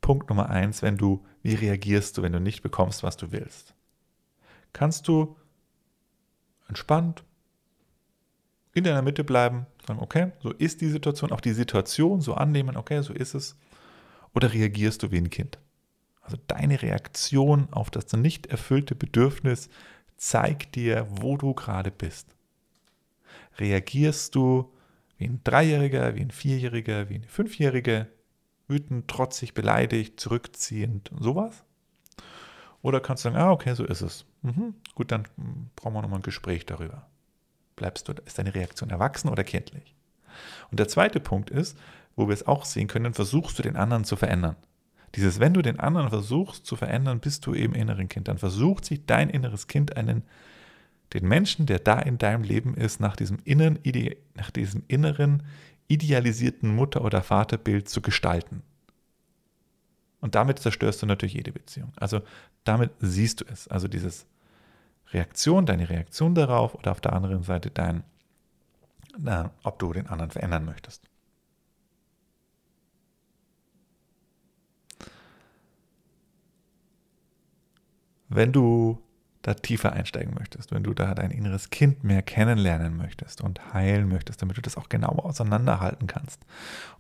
Punkt 0.01 0.29
Nummer 0.29 0.51
eins, 0.51 0.83
wenn 0.83 0.97
du, 0.97 1.25
wie 1.43 1.55
reagierst 1.55 2.17
du, 2.19 2.23
wenn 2.23 2.33
du 2.33 2.41
nicht 2.41 2.63
bekommst, 2.63 3.03
was 3.03 3.17
du 3.17 3.33
willst? 3.33 3.75
Kannst 4.73 5.09
du 5.09 5.37
entspannt 6.69 7.25
in 8.73 8.85
deiner 8.85 9.03
Mitte 9.03 9.25
bleiben, 9.25 9.67
sagen, 9.87 10.01
okay, 10.01 10.33
so 10.41 10.53
ist 10.53 10.81
die 10.81 10.89
Situation, 10.89 11.33
auch 11.33 11.41
die 11.41 11.53
Situation 11.53 12.21
so 12.21 12.35
annehmen, 12.35 12.77
okay, 12.77 13.03
so 13.03 13.13
ist 13.13 13.35
es, 13.35 13.57
oder 14.33 14.53
reagierst 14.53 15.03
du 15.03 15.11
wie 15.11 15.19
ein 15.19 15.31
Kind? 15.31 15.59
Also 16.23 16.37
deine 16.47 16.81
Reaktion 16.81 17.69
auf 17.73 17.91
das 17.91 18.13
nicht 18.13 18.47
erfüllte 18.47 18.95
Bedürfnis 18.95 19.69
zeigt 20.21 20.75
dir, 20.75 21.07
wo 21.09 21.39
du 21.39 21.55
gerade 21.55 21.91
bist. 21.91 22.37
Reagierst 23.59 24.35
du 24.35 24.71
wie 25.17 25.25
ein 25.25 25.41
Dreijähriger, 25.43 26.15
wie 26.15 26.21
ein 26.21 26.31
Vierjähriger, 26.31 27.09
wie 27.09 27.17
eine 27.17 27.27
Fünfjährige, 27.27 28.07
wütend, 28.69 29.09
trotzig, 29.09 29.55
beleidigt, 29.55 30.21
zurückziehend, 30.21 31.11
sowas? 31.19 31.65
Oder 32.83 33.01
kannst 33.01 33.25
du 33.25 33.31
sagen, 33.31 33.43
ah, 33.43 33.51
okay, 33.51 33.75
so 33.75 33.85
ist 33.85 34.03
es. 34.03 34.27
Mhm, 34.43 34.75
gut, 34.95 35.11
dann 35.11 35.27
brauchen 35.75 35.95
wir 35.95 36.03
nochmal 36.03 36.21
ein 36.21 36.23
Gespräch 36.23 36.67
darüber. 36.67 37.09
Bleibst 37.77 38.07
du, 38.09 38.13
ist 38.25 38.39
deine 38.39 38.55
Reaktion 38.55 38.91
erwachsen 38.91 39.31
oder 39.31 39.43
kindlich? 39.43 39.95
Und 40.71 40.81
der 40.81 40.89
zweite 40.89 41.21
Punkt 41.21 41.49
ist, 41.51 41.79
wo 42.15 42.29
wir 42.29 42.35
es 42.35 42.47
auch 42.47 42.67
sehen 42.67 42.89
können, 42.89 43.15
versuchst 43.15 43.59
du 43.59 43.63
den 43.63 43.77
anderen 43.77 44.05
zu 44.05 44.17
verändern. 44.17 44.57
Dieses, 45.17 45.41
wenn 45.41 45.55
du 45.55 45.63
den 45.63 45.81
anderen 45.81 46.09
versuchst 46.09 46.67
zu 46.67 46.77
verändern, 46.77 47.21
bist 47.21 47.47
du 47.47 47.55
eben 47.55 47.75
inneren 47.75 48.09
Kind. 48.09 48.29
Dann 48.29 48.39
versucht 48.39 48.85
sich 48.85 49.07
dein 49.07 49.29
inneres 49.29 49.67
Kind 49.67 49.97
einen, 49.97 50.23
den 51.13 51.27
Menschen, 51.27 51.67
der 51.67 51.81
da 51.81 51.99
in 51.99 52.19
deinem 52.19 52.45
Leben 52.45 52.75
ist, 52.75 53.01
nach 53.01 53.17
diesem, 53.17 53.39
inneren, 53.45 53.79
nach 54.35 54.51
diesem 54.51 54.85
inneren 54.87 55.43
idealisierten 55.89 56.75
Mutter- 56.75 57.05
oder 57.05 57.23
Vaterbild 57.23 57.89
zu 57.89 58.01
gestalten. 58.01 58.63
Und 60.21 60.35
damit 60.37 60.61
zerstörst 60.61 61.03
du 61.03 61.07
natürlich 61.07 61.35
jede 61.35 61.51
Beziehung. 61.51 61.93
Also 61.97 62.21
damit 62.65 62.93
siehst 63.01 63.41
du 63.41 63.45
es. 63.51 63.67
Also 63.67 63.89
dieses 63.89 64.27
Reaktion, 65.13 65.67
deine 65.67 65.89
Reaktion 65.89 66.35
darauf 66.35 66.75
oder 66.75 66.93
auf 66.93 67.01
der 67.01 67.15
anderen 67.15 67.43
Seite 67.43 67.71
dein, 67.71 68.05
na, 69.19 69.51
ob 69.65 69.79
du 69.79 69.93
den 69.93 70.07
anderen 70.07 70.31
verändern 70.31 70.65
möchtest. 70.65 71.03
Wenn 78.41 78.53
du 78.53 78.99
da 79.43 79.53
tiefer 79.53 79.93
einsteigen 79.93 80.33
möchtest, 80.33 80.73
wenn 80.73 80.83
du 80.83 80.95
da 80.95 81.15
dein 81.15 81.31
inneres 81.31 81.69
Kind 81.69 82.05
mehr 82.05 82.23
kennenlernen 82.23 82.97
möchtest 82.97 83.43
und 83.43 83.75
heilen 83.75 84.09
möchtest, 84.09 84.41
damit 84.41 84.57
du 84.57 84.63
das 84.63 84.79
auch 84.79 84.89
genauer 84.89 85.27
auseinanderhalten 85.27 86.07
kannst 86.07 86.41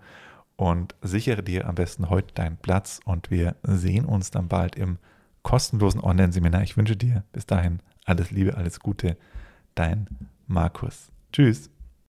und 0.56 0.94
sichere 1.02 1.42
dir 1.42 1.68
am 1.68 1.74
besten 1.76 2.10
heute 2.10 2.34
deinen 2.34 2.56
Platz 2.56 3.00
und 3.04 3.30
wir 3.30 3.56
sehen 3.62 4.04
uns 4.04 4.30
dann 4.30 4.48
bald 4.48 4.76
im 4.76 4.98
kostenlosen 5.42 6.00
Online-Seminar. 6.00 6.62
Ich 6.62 6.76
wünsche 6.76 6.96
dir 6.96 7.24
bis 7.32 7.46
dahin 7.46 7.80
alles 8.04 8.30
Liebe, 8.30 8.56
alles 8.56 8.80
Gute. 8.80 9.16
Dein 9.74 10.08
Markus. 10.46 11.12
Tschüss. 11.32 11.70